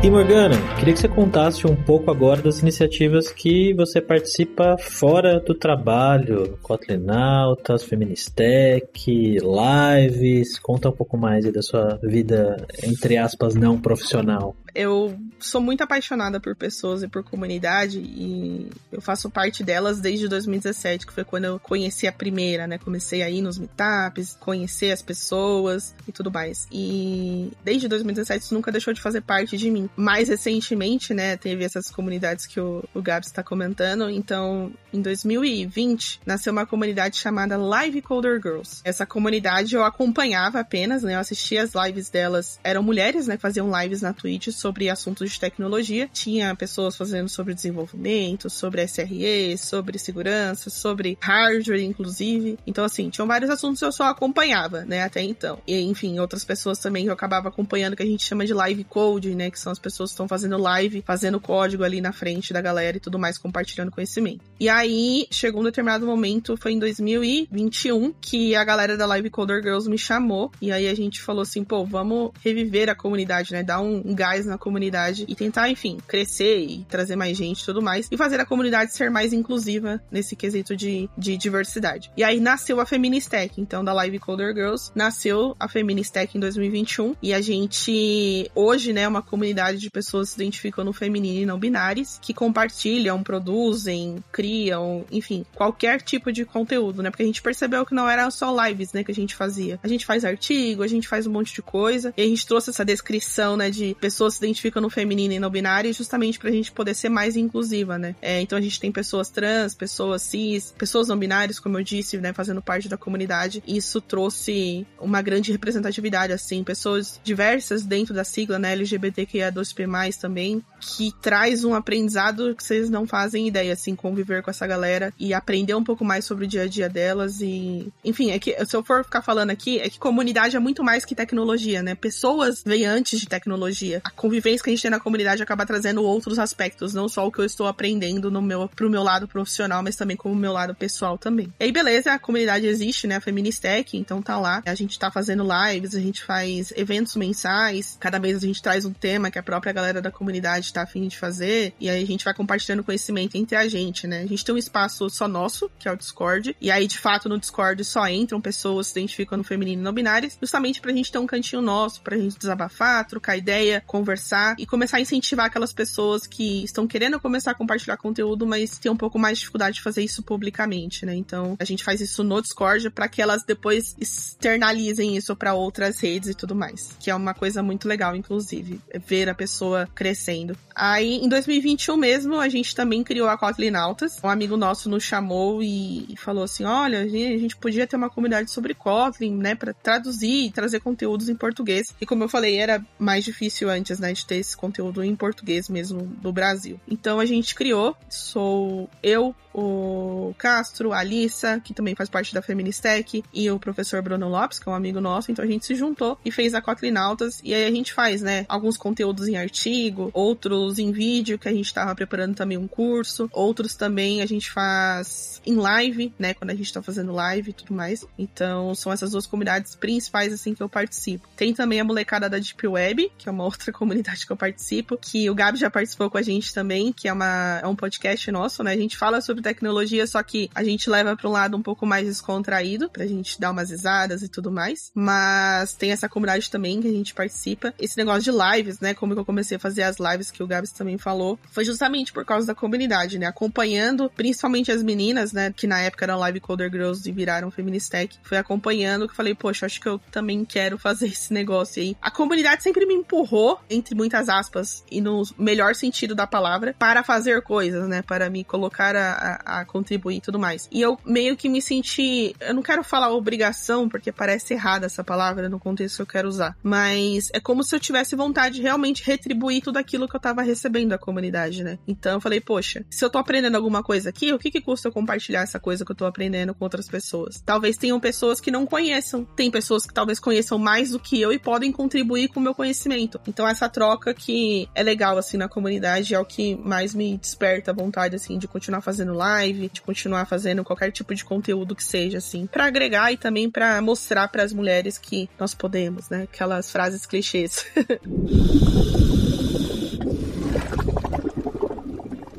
E 0.04 0.10
Morgana, 0.10 0.58
queria 0.76 0.94
que 0.94 1.00
você 1.00 1.08
contasse 1.08 1.66
um 1.66 1.78
pouco 1.78 2.12
agora 2.12 2.42
das 2.42 2.60
iniciativas 2.60 3.32
que 3.32 3.74
você 3.74 4.02
participa 4.02 4.76
fora 4.78 5.40
do 5.40 5.56
trabalho, 5.56 6.60
Kotlin 6.62 7.10
Altas, 7.10 7.86
Feministec, 7.86 9.38
lives, 9.40 10.60
conta 10.60 10.90
um 10.90 10.92
pouco 10.92 11.18
mais 11.18 11.50
da 11.50 11.62
sua 11.62 11.98
vida, 12.04 12.68
entre 12.84 13.16
aspas, 13.16 13.56
não 13.56 13.80
profissional 13.80 14.54
eu 14.76 15.18
sou 15.40 15.62
muito 15.62 15.82
apaixonada 15.82 16.40
por 16.40 16.56
pessoas 16.56 17.04
e 17.04 17.08
por 17.08 17.24
comunidade 17.24 18.00
e 18.00 18.70
eu 18.92 19.02
faço 19.02 19.30
parte 19.30 19.64
delas 19.64 20.00
desde 20.00 20.28
2017, 20.28 21.06
que 21.06 21.14
foi 21.14 21.24
quando 21.24 21.46
eu 21.46 21.60
conheci 21.60 22.08
a 22.08 22.12
primeira, 22.12 22.66
né? 22.66 22.78
Comecei 22.78 23.22
a 23.22 23.30
ir 23.30 23.42
nos 23.42 23.58
meetups, 23.58 24.36
conhecer 24.40 24.92
as 24.92 25.02
pessoas 25.02 25.94
e 26.08 26.12
tudo 26.12 26.32
mais. 26.32 26.68
E 26.72 27.52
desde 27.64 27.88
2017 27.88 28.46
isso 28.46 28.54
nunca 28.54 28.72
deixou 28.72 28.94
de 28.94 29.02
fazer 29.02 29.22
parte 29.22 29.58
de 29.58 29.70
mim. 29.70 29.90
Mais 29.96 30.30
recentemente, 30.30 31.14
né, 31.14 31.38
teve 31.38 31.64
essas 31.64 31.90
comunidades 31.90 32.48
que 32.48 32.60
o, 32.60 32.84
o 32.94 33.02
Gabs 33.02 33.28
está 33.28 33.44
comentando. 33.44 34.10
Então, 34.10 34.72
em 34.92 35.02
2020, 35.02 36.22
nasceu 36.26 36.52
uma 36.52 36.66
comunidade 36.66 37.18
chamada 37.18 37.58
Live 37.58 38.02
Coder 38.02 38.42
Girls. 38.42 38.82
Essa 38.84 39.06
comunidade 39.06 39.76
eu 39.76 39.84
acompanhava 39.84 40.60
apenas, 40.60 41.04
né? 41.04 41.16
Eu 41.16 41.20
assistia 41.20 41.64
as 41.64 41.72
lives 41.74 42.10
delas. 42.10 42.60
Eram 42.64 42.82
mulheres, 42.82 43.28
né? 43.28 43.38
Faziam 43.38 43.72
lives 43.82 44.02
na 44.02 44.14
Twitch 44.14 44.50
sobre 44.64 44.90
assuntos 44.90 45.30
de 45.30 45.40
tecnologia. 45.40 46.10
Tinha 46.14 46.56
pessoas 46.56 46.96
fazendo 46.96 47.28
sobre 47.28 47.54
desenvolvimento, 47.54 48.50
sobre 48.50 48.88
SRE, 48.88 49.58
sobre 49.58 50.00
segurança, 50.00 50.70
sobre 50.70 51.18
hardware, 51.20 51.84
inclusive. 51.84 52.58
Então, 52.66 52.86
assim, 52.86 53.10
tinham 53.10 53.28
vários 53.28 53.50
assuntos 53.50 53.80
que 53.80 53.86
eu 53.86 53.92
só 53.92 54.06
acompanhava, 54.06 54.86
né, 54.86 55.04
até 55.04 55.22
então. 55.22 55.60
E, 55.68 55.82
enfim, 55.82 56.18
outras 56.18 56.46
pessoas 56.46 56.80
também 56.80 57.04
que 57.04 57.10
eu 57.10 57.14
acabava 57.14 57.50
acompanhando, 57.50 57.96
que 57.98 58.04
a 58.04 58.06
gente 58.06 58.24
chama 58.24 58.46
de 58.46 58.54
live 58.54 58.86
code, 58.86 59.36
né, 59.36 59.52
que 59.52 59.60
são 59.60 59.72
as 59.72 59.80
pessoas 59.80 60.12
que 60.12 60.14
estão 60.14 60.30
fazendo 60.30 60.58
live, 60.58 61.04
fazendo 61.06 61.42
código 61.42 61.84
ali 61.84 62.00
na 62.00 62.14
frente 62.14 62.54
da 62.54 62.62
galera 62.62 62.96
e 62.96 63.02
tudo 63.02 63.20
mais, 63.20 63.38
compartilhando 63.38 63.92
conhecimento. 63.92 64.46
E 64.58 64.70
aí, 64.70 65.28
chegou 65.30 65.60
um 65.60 65.66
determinado 65.66 66.06
momento, 66.06 66.56
foi 66.56 66.72
em 66.72 66.80
2021, 66.80 68.14
que 68.22 68.56
a 68.56 68.64
galera 68.64 68.96
da 68.96 69.06
Live 69.08 69.30
Coder 69.30 69.62
Girls 69.62 69.90
me 69.90 69.98
chamou, 69.98 70.50
e 70.62 70.72
aí 70.72 70.88
a 70.88 70.96
gente 70.96 71.22
falou 71.22 71.42
assim, 71.42 71.66
pô, 71.66 71.84
vamos 71.84 72.32
reviver 72.42 72.90
a 72.90 72.96
comunidade, 72.96 73.52
né, 73.52 73.62
dar 73.62 73.82
um 73.82 74.16
gás 74.16 74.46
na 74.46 74.53
na 74.54 74.58
comunidade 74.58 75.26
e 75.28 75.36
tentar, 75.36 75.70
enfim, 75.70 75.98
crescer 76.08 76.60
e 76.60 76.86
trazer 76.86 77.16
mais 77.16 77.36
gente 77.36 77.62
e 77.62 77.66
tudo 77.66 77.82
mais, 77.82 78.08
e 78.12 78.18
fazer 78.18 78.40
a 78.40 78.46
comunidade 78.46 78.94
ser 78.94 79.10
mais 79.10 79.34
inclusiva 79.34 80.02
nesse 80.12 80.36
quesito 80.36 80.76
de, 80.76 81.10
de 81.18 81.36
diversidade. 81.36 82.12
E 82.16 82.24
aí 82.24 82.40
nasceu 82.40 82.80
a 82.80 82.86
Feministech, 82.86 83.60
então, 83.60 83.84
da 83.84 83.94
Live 83.94 84.20
Coder 84.20 84.54
Girls, 84.54 84.92
nasceu 84.96 85.56
a 85.60 85.68
Feministech 85.68 86.38
em 86.38 86.40
2021, 86.40 87.16
e 87.22 87.34
a 87.34 87.42
gente, 87.42 88.50
hoje, 88.56 88.94
né, 88.94 89.02
é 89.02 89.08
uma 89.08 89.22
comunidade 89.22 89.80
de 89.80 89.90
pessoas 89.90 90.30
se 90.30 90.36
identificam 90.36 90.84
no 90.84 90.94
feminino 90.94 91.42
e 91.42 91.46
não 91.46 91.60
binários, 91.60 92.20
que 92.22 92.34
compartilham, 92.34 93.24
produzem, 93.24 94.24
criam, 94.32 95.06
enfim, 95.12 95.46
qualquer 95.56 96.02
tipo 96.02 96.32
de 96.32 96.46
conteúdo, 96.46 97.02
né, 97.02 97.10
porque 97.10 97.24
a 97.24 97.26
gente 97.26 97.42
percebeu 97.42 97.86
que 97.86 97.96
não 97.96 98.10
era 98.10 98.30
só 98.30 98.54
lives, 98.66 98.94
né, 98.94 99.04
que 99.04 99.12
a 99.12 99.16
gente 99.16 99.36
fazia. 99.36 99.80
A 99.82 99.88
gente 99.88 100.06
faz 100.06 100.24
artigo, 100.24 100.84
a 100.84 100.88
gente 100.88 101.08
faz 101.08 101.26
um 101.26 101.32
monte 101.32 101.54
de 101.54 101.62
coisa, 101.62 102.14
e 102.16 102.22
a 102.22 102.26
gente 102.26 102.46
trouxe 102.46 102.70
essa 102.70 102.86
descrição, 102.86 103.58
né, 103.58 103.70
de 103.70 103.96
pessoas 104.00 104.36
se 104.36 104.42
identificam 104.44 104.82
no 104.82 104.90
feminino 104.90 105.34
e 105.34 105.40
no 105.40 105.50
binário 105.50 105.94
justamente 105.94 106.40
pra 106.40 106.52
gente 106.52 106.72
poder 106.72 106.94
ser 106.94 107.10
mais 107.10 107.36
inclusiva, 107.36 107.98
né? 107.98 108.16
É, 108.22 108.42
então 108.42 108.58
a 108.58 108.62
gente 108.62 108.80
tem 108.80 108.92
pessoas 108.92 109.30
trans, 109.30 109.74
pessoas 109.74 110.22
cis, 110.22 110.74
pessoas 110.78 111.08
não 111.08 111.18
binárias, 111.18 111.60
como 111.60 111.78
eu 111.78 111.84
disse, 111.84 112.18
né, 112.18 112.34
fazendo 112.34 112.62
parte 112.62 112.90
da 112.90 112.98
comunidade. 112.98 113.64
Isso 113.68 114.02
trouxe 114.02 114.86
uma 115.00 115.22
grande 115.22 115.52
representatividade, 115.52 116.34
assim, 116.34 116.64
pessoas 116.64 117.20
diversas 117.24 117.86
dentro 117.86 118.14
da 118.14 118.24
sigla, 118.24 118.60
né, 118.60 118.74
LGBTQIA2P+, 118.76 120.20
também, 120.20 120.64
que 120.80 121.12
traz 121.22 121.64
um 121.64 121.74
aprendizado 121.74 122.56
que 122.56 122.64
vocês 122.64 122.90
não 122.90 123.08
fazem 123.08 123.48
ideia, 123.48 123.74
assim, 123.74 123.96
conviver 123.96 124.42
com 124.44 124.50
essa 124.50 124.68
galera 124.68 125.14
e 125.20 125.34
aprender 125.34 125.76
um 125.76 125.84
pouco 125.84 126.04
mais 126.04 126.26
sobre 126.26 126.46
o 126.46 126.48
dia 126.48 126.64
a 126.64 126.68
dia 126.68 126.90
delas 126.90 127.42
e... 127.42 127.88
Enfim, 128.04 128.32
é 128.32 128.40
que, 128.40 128.54
se 128.66 128.76
eu 128.76 128.84
for 128.84 129.04
ficar 129.04 129.22
falando 129.22 129.52
aqui, 129.52 129.80
é 129.80 129.90
que 129.90 130.00
comunidade 130.00 130.56
é 130.56 130.60
muito 130.60 130.84
mais 130.84 131.06
que 131.06 131.16
tecnologia, 131.16 131.82
né? 131.82 131.96
Pessoas 131.96 132.64
vêm 132.66 132.86
antes 132.86 133.20
de 133.20 133.28
tecnologia. 133.28 134.02
A 134.04 134.12
convivência 134.34 134.64
que 134.64 134.70
a 134.72 134.74
gente 134.74 134.82
tem 134.82 134.90
na 134.90 135.00
comunidade 135.00 135.44
acaba 135.44 135.64
trazendo 135.64 136.04
outros 136.04 136.40
aspectos, 136.40 136.92
não 136.92 137.08
só 137.08 137.28
o 137.28 137.32
que 137.32 137.38
eu 137.38 137.46
estou 137.46 137.68
aprendendo 137.68 138.32
no 138.32 138.42
meu, 138.42 138.68
pro 138.68 138.90
meu 138.90 139.04
lado 139.04 139.28
profissional, 139.28 139.84
mas 139.84 139.96
também 139.96 140.18
como 140.18 140.34
meu 140.36 140.52
lado 140.52 140.74
pessoal 140.74 141.20
também. 141.20 141.54
E 141.60 141.66
aí, 141.66 141.72
beleza, 141.72 142.12
a 142.12 142.18
comunidade 142.18 142.66
existe, 142.66 143.06
né? 143.06 143.18
A 143.18 143.22
Feministec, 143.22 143.96
então 143.96 144.24
tá 144.24 144.40
lá. 144.40 144.64
A 144.66 144.74
gente 144.74 144.98
tá 144.98 145.12
fazendo 145.12 145.44
lives, 145.44 145.94
a 145.94 146.00
gente 146.00 146.24
faz 146.24 146.74
eventos 146.76 147.16
mensais, 147.16 147.96
cada 148.00 148.18
mês 148.18 148.38
a 148.38 148.48
gente 148.48 148.60
traz 148.60 148.86
um 148.86 148.94
tema 148.94 149.30
que 149.30 149.38
a 149.38 149.44
própria 149.44 149.72
galera 149.72 150.02
da 150.02 150.10
comunidade 150.10 150.74
tá 150.74 150.82
afim 150.82 151.08
de 151.08 151.18
fazer, 151.18 151.76
e 151.80 151.88
aí 151.88 152.02
a 152.02 152.08
gente 152.08 152.26
vai 152.26 152.34
compartilhando 152.34 152.84
conhecimento 152.84 153.38
entre 153.38 153.56
a 153.56 153.68
gente, 153.68 154.08
né? 154.08 154.22
A 154.22 154.28
gente 154.28 154.44
tem 154.44 154.56
um 154.56 154.58
espaço 154.58 155.08
só 155.12 155.28
nosso, 155.28 155.70
que 155.78 155.88
é 155.88 155.92
o 155.92 155.96
Discord, 155.96 156.56
e 156.60 156.72
aí, 156.72 156.88
de 156.88 156.98
fato, 156.98 157.30
no 157.30 157.40
Discord 157.40 157.84
só 157.86 158.08
entram 158.08 158.42
pessoas 158.42 158.88
que 158.88 158.94
se 158.94 159.00
identificam 159.00 159.38
no 159.38 159.44
feminino 159.44 159.82
e 159.82 159.84
não 159.84 159.94
binárias, 159.94 160.36
justamente 160.42 160.82
pra 160.82 160.92
gente 160.92 161.12
ter 161.12 161.20
um 161.20 161.28
cantinho 161.28 161.62
nosso, 161.62 162.02
pra 162.02 162.18
gente 162.18 162.40
desabafar, 162.40 163.06
trocar 163.06 163.38
ideia, 163.38 163.84
conversar 163.86 164.23
e 164.58 164.66
começar 164.66 164.98
a 164.98 165.02
incentivar 165.02 165.46
aquelas 165.48 165.74
pessoas 165.74 166.26
que 166.26 166.64
estão 166.64 166.88
querendo 166.88 167.20
começar 167.20 167.52
a 167.52 167.56
compartilhar 167.56 167.98
conteúdo, 167.98 168.46
mas 168.46 168.78
tem 168.78 168.92
um 168.92 168.98
pouco 168.98 169.20
mais 169.20 169.38
de 169.38 169.42
dificuldade 169.42 169.76
de 169.76 169.82
fazer 169.82 170.04
isso 170.04 170.24
publicamente, 170.24 171.06
né? 171.06 171.16
Então, 171.16 171.56
a 171.60 171.66
gente 171.66 171.84
faz 171.84 172.02
isso 172.02 172.24
no 172.24 172.42
Discord 172.42 172.90
para 172.90 173.08
que 173.08 173.22
elas 173.22 173.44
depois 173.44 173.96
externalizem 174.00 175.18
isso 175.18 175.36
para 175.36 175.54
outras 175.54 176.00
redes 176.00 176.30
e 176.30 176.34
tudo 176.34 176.56
mais, 176.56 176.96
que 177.00 177.10
é 177.10 177.16
uma 177.16 177.34
coisa 177.34 177.62
muito 177.62 177.88
legal, 177.88 178.16
inclusive, 178.16 178.80
é 178.90 179.00
ver 179.00 179.30
a 179.30 179.36
pessoa 179.36 179.88
crescendo. 179.94 180.56
Aí, 180.76 181.18
em 181.18 181.30
2021 181.30 181.96
mesmo, 181.98 182.40
a 182.40 182.50
gente 182.50 182.76
também 182.76 183.04
criou 183.04 183.28
a 183.28 183.38
Kotlin 183.38 183.76
Altas. 183.76 184.20
Um 184.24 184.30
amigo 184.30 184.58
nosso 184.58 184.90
nos 184.90 185.04
chamou 185.04 185.62
e 185.62 186.16
falou 186.18 186.44
assim: 186.44 186.64
olha, 186.64 187.02
a 187.02 187.08
gente 187.08 187.56
podia 187.58 187.86
ter 187.86 187.96
uma 187.96 188.10
comunidade 188.10 188.52
sobre 188.52 188.74
Kotlin, 188.74 189.36
né, 189.36 189.56
para 189.56 189.74
traduzir 189.74 190.48
e 190.48 190.52
trazer 190.52 190.80
conteúdos 190.80 191.30
em 191.30 191.36
português. 191.36 191.94
E 192.02 192.06
como 192.06 192.24
eu 192.24 192.30
falei, 192.30 192.58
era 192.58 192.84
mais 192.98 193.24
difícil 193.24 193.70
antes, 193.70 194.00
né, 194.00 194.13
de 194.14 194.26
ter 194.26 194.36
esse 194.36 194.56
conteúdo 194.56 195.04
em 195.04 195.16
português 195.16 195.70
mesmo 195.70 196.04
do 196.04 196.32
Brasil. 196.32 196.80
Então 196.88 197.20
a 197.20 197.26
gente 197.26 197.56
criou, 197.56 197.96
sou 198.10 198.90
eu, 199.02 199.36
o 199.54 200.34
Castro, 200.38 200.92
a 200.92 201.00
Alissa, 201.00 201.60
que 201.60 201.74
também 201.74 201.96
faz 201.96 202.10
parte 202.10 202.34
da 202.34 202.42
Feministec, 202.42 203.24
e 203.34 203.52
o 203.52 203.60
professor 203.60 204.02
Bruno 204.02 204.28
Lopes, 204.28 204.60
que 204.60 204.68
é 204.68 204.72
um 204.72 204.76
amigo 204.76 205.00
nosso. 205.00 205.32
Então 205.32 205.44
a 205.44 205.48
gente 205.48 205.66
se 205.66 205.76
juntou 205.76 206.18
e 206.26 206.32
fez 206.32 206.54
a 206.54 206.62
Kotlin 206.62 206.96
Altas. 206.96 207.42
E 207.44 207.54
aí 207.54 207.66
a 207.66 207.72
gente 207.72 207.94
faz, 207.94 208.22
né, 208.22 208.46
alguns 208.50 208.78
conteúdos 208.78 209.28
em 209.28 209.38
artigo, 209.38 210.10
outros 210.14 210.80
em 210.80 210.92
vídeo, 210.92 211.38
que 211.38 211.48
a 211.48 211.54
gente 211.54 211.74
tava 211.74 211.94
preparando 211.96 212.36
também 212.36 212.58
um 212.58 212.68
curso, 212.68 213.30
outros 213.32 213.76
também 213.76 214.22
a 214.22 214.26
gente 214.26 214.52
faz 214.52 215.42
em 215.46 215.56
live, 215.56 216.14
né, 216.18 216.34
quando 216.34 216.52
a 216.52 216.56
gente 216.56 216.72
tá 216.72 216.82
fazendo 216.82 217.12
live 217.12 217.52
e 217.52 217.54
tudo 217.54 217.74
mais. 217.74 218.06
Então 218.18 218.74
são 218.74 218.92
essas 218.92 219.12
duas 219.12 219.28
comunidades 219.28 219.76
principais, 219.76 220.34
assim, 220.34 220.54
que 220.54 220.64
eu 220.64 220.70
participo. 220.70 221.28
Tem 221.36 221.54
também 221.54 221.80
a 221.80 221.84
molecada 221.84 222.30
da 222.30 222.40
Deep 222.40 222.68
Web, 222.68 223.12
que 223.18 223.30
é 223.30 223.32
uma 223.32 223.44
outra 223.46 223.72
comunidade 223.72 224.26
que 224.26 224.32
eu 224.32 224.38
participo, 224.38 224.98
que 224.98 225.30
o 225.30 225.36
Gabi 225.36 225.60
já 225.60 225.70
participou 225.70 226.10
com 226.10 226.18
a 226.18 226.22
gente 226.22 226.54
também, 226.54 226.92
que 226.92 227.08
é, 227.08 227.14
uma, 227.14 227.60
é 227.62 227.68
um 227.68 227.76
podcast 227.76 228.32
nosso, 228.32 228.64
né? 228.64 228.72
A 228.72 228.78
gente 228.78 228.98
fala 228.98 229.22
sobre 229.22 229.43
tecnologia, 229.44 230.08
só 230.08 230.24
que 230.24 230.50
a 230.56 230.64
gente 230.64 230.90
leva 230.90 231.16
para 231.16 231.30
um 231.30 231.32
lado 231.32 231.56
um 231.56 231.62
pouco 231.62 231.86
mais 231.86 232.08
descontraído, 232.08 232.90
pra 232.90 233.06
gente 233.06 233.40
dar 233.40 233.52
umas 233.52 233.70
risadas 233.70 234.22
e 234.24 234.28
tudo 234.28 234.52
mais. 234.52 234.92
Mas 234.94 235.74
tem 235.74 235.92
essa 235.92 236.10
comunidade 236.10 236.50
também 236.50 236.82
que 236.82 236.88
a 236.88 236.92
gente 236.92 237.14
participa. 237.14 237.74
Esse 237.80 237.98
negócio 237.98 238.24
de 238.24 238.32
lives, 238.32 238.80
né? 238.80 238.94
Como 238.94 239.14
eu 239.14 239.26
comecei 239.26 239.58
a 239.58 239.60
fazer 239.60 239.84
as 239.84 239.98
lives 240.00 240.32
que 240.32 240.42
o 240.42 240.48
Gabs 240.48 240.72
também 240.72 240.98
falou, 240.98 241.38
foi 241.52 241.66
justamente 241.66 242.12
por 242.12 242.26
causa 242.26 242.48
da 242.48 242.56
comunidade, 242.56 243.20
né? 243.20 243.26
Acompanhando, 243.26 244.10
principalmente 244.16 244.72
as 244.72 244.82
meninas, 244.82 245.34
né? 245.34 245.54
Que 245.56 245.68
na 245.68 245.80
época 245.80 246.06
eram 246.06 246.20
Live 246.20 246.40
Coder 246.40 246.72
Girls 246.72 247.08
e 247.08 247.12
viraram 247.12 247.52
Feministech. 247.52 248.18
Foi 248.24 248.38
acompanhando 248.38 249.08
que 249.08 249.16
falei, 249.16 249.36
poxa, 249.36 249.66
acho 249.66 249.80
que 249.80 249.88
eu 249.88 250.00
também 250.12 250.46
quero 250.46 250.78
fazer 250.78 251.08
esse 251.12 251.34
negócio 251.34 251.82
aí. 251.82 251.96
A 252.02 252.10
comunidade 252.10 252.64
sempre 252.64 252.86
me 252.86 252.94
empurrou, 252.94 253.60
entre 253.70 253.96
muitas 253.96 254.30
aspas, 254.30 254.84
e 254.90 255.02
no 255.02 255.24
melhor 255.38 255.76
sentido 255.76 256.16
da 256.16 256.26
palavra, 256.26 256.76
para 256.78 257.04
fazer 257.04 257.42
coisas, 257.42 257.88
né? 257.88 258.02
Para 258.02 258.30
me 258.30 258.44
colocar 258.44 258.96
a, 258.96 259.12
a, 259.12 259.33
a 259.46 259.66
contribuir 259.66 260.18
e 260.18 260.22
tudo 260.22 260.40
mais. 260.40 260.68
E 260.72 260.82
eu 260.82 260.98
meio 261.06 261.36
que 261.36 261.50
me 261.50 261.62
senti. 261.62 262.36
Eu 262.40 262.54
não 262.54 262.62
quero 262.62 262.84
falar 262.84 263.12
obrigação, 263.12 263.90
porque 263.90 264.12
parece 264.12 264.54
errada 264.54 264.86
essa 264.86 265.04
palavra 265.04 265.50
no 265.50 265.60
contexto 265.60 265.98
que 265.98 266.02
eu 266.02 266.08
quero 266.08 266.28
usar. 266.28 266.56
Mas 266.62 267.30
é 267.34 267.40
como 267.40 267.64
se 267.64 267.76
eu 267.76 267.80
tivesse 267.80 268.16
vontade 268.16 268.56
de 268.56 268.62
realmente 268.62 269.04
retribuir 269.04 269.62
tudo 269.62 269.78
aquilo 269.78 270.08
que 270.08 270.16
eu 270.16 270.20
tava 270.20 270.42
recebendo 270.42 270.90
da 270.90 270.98
comunidade, 270.98 271.64
né? 271.64 271.78
Então 271.88 272.14
eu 272.14 272.22
falei, 272.22 272.40
poxa, 272.40 272.86
se 272.90 273.04
eu 273.04 273.10
tô 273.10 273.18
aprendendo 273.18 273.56
alguma 273.56 273.84
coisa 273.84 274.10
aqui, 274.10 274.34
o 274.34 274.40
que 274.40 274.52
que 274.52 274.62
custa 274.62 274.88
eu 274.88 274.92
compartilhar 274.92 275.42
essa 275.42 275.60
coisa 275.60 275.86
que 275.86 275.92
eu 275.92 275.96
tô 275.96 276.06
aprendendo 276.06 276.54
com 276.54 276.64
outras 276.64 276.88
pessoas? 276.88 277.42
Talvez 277.46 277.78
tenham 277.78 278.00
pessoas 278.00 278.40
que 278.40 278.52
não 278.52 278.66
conheçam, 278.66 279.26
tem 279.26 279.50
pessoas 279.50 279.86
que 279.86 279.94
talvez 279.94 280.20
conheçam 280.20 280.58
mais 280.58 280.92
do 280.92 281.00
que 281.00 281.20
eu 281.20 281.32
e 281.32 281.40
podem 281.40 281.72
contribuir 281.72 282.28
com 282.30 282.40
o 282.40 282.44
meu 282.44 282.54
conhecimento. 282.54 283.20
Então 283.28 283.48
essa 283.48 283.70
troca 283.70 284.14
que 284.14 284.68
é 284.76 284.84
legal 284.84 285.18
assim 285.18 285.38
na 285.38 285.48
comunidade 285.48 286.14
é 286.14 286.20
o 286.20 286.26
que 286.26 286.56
mais 286.56 286.94
me 286.94 287.18
desperta 287.18 287.72
a 287.72 287.74
vontade 287.74 288.16
assim 288.16 288.38
de 288.38 288.48
continuar 288.48 288.82
fazendo 288.82 289.14
live, 289.24 289.70
de 289.70 289.82
continuar 289.82 290.26
fazendo 290.26 290.64
qualquer 290.64 290.92
tipo 290.92 291.16
de 291.16 291.24
conteúdo 291.24 291.76
que 291.76 291.84
seja 291.84 292.18
assim, 292.18 292.46
para 292.46 292.66
agregar 292.66 293.12
e 293.12 293.18
também 293.18 293.50
para 293.50 293.82
mostrar 293.82 294.28
para 294.28 294.44
as 294.44 294.52
mulheres 294.52 294.98
que 294.98 295.30
nós 295.40 295.54
podemos, 295.54 296.10
né? 296.10 296.24
Aquelas 296.24 296.70
frases 296.72 297.06
clichês. 297.06 297.66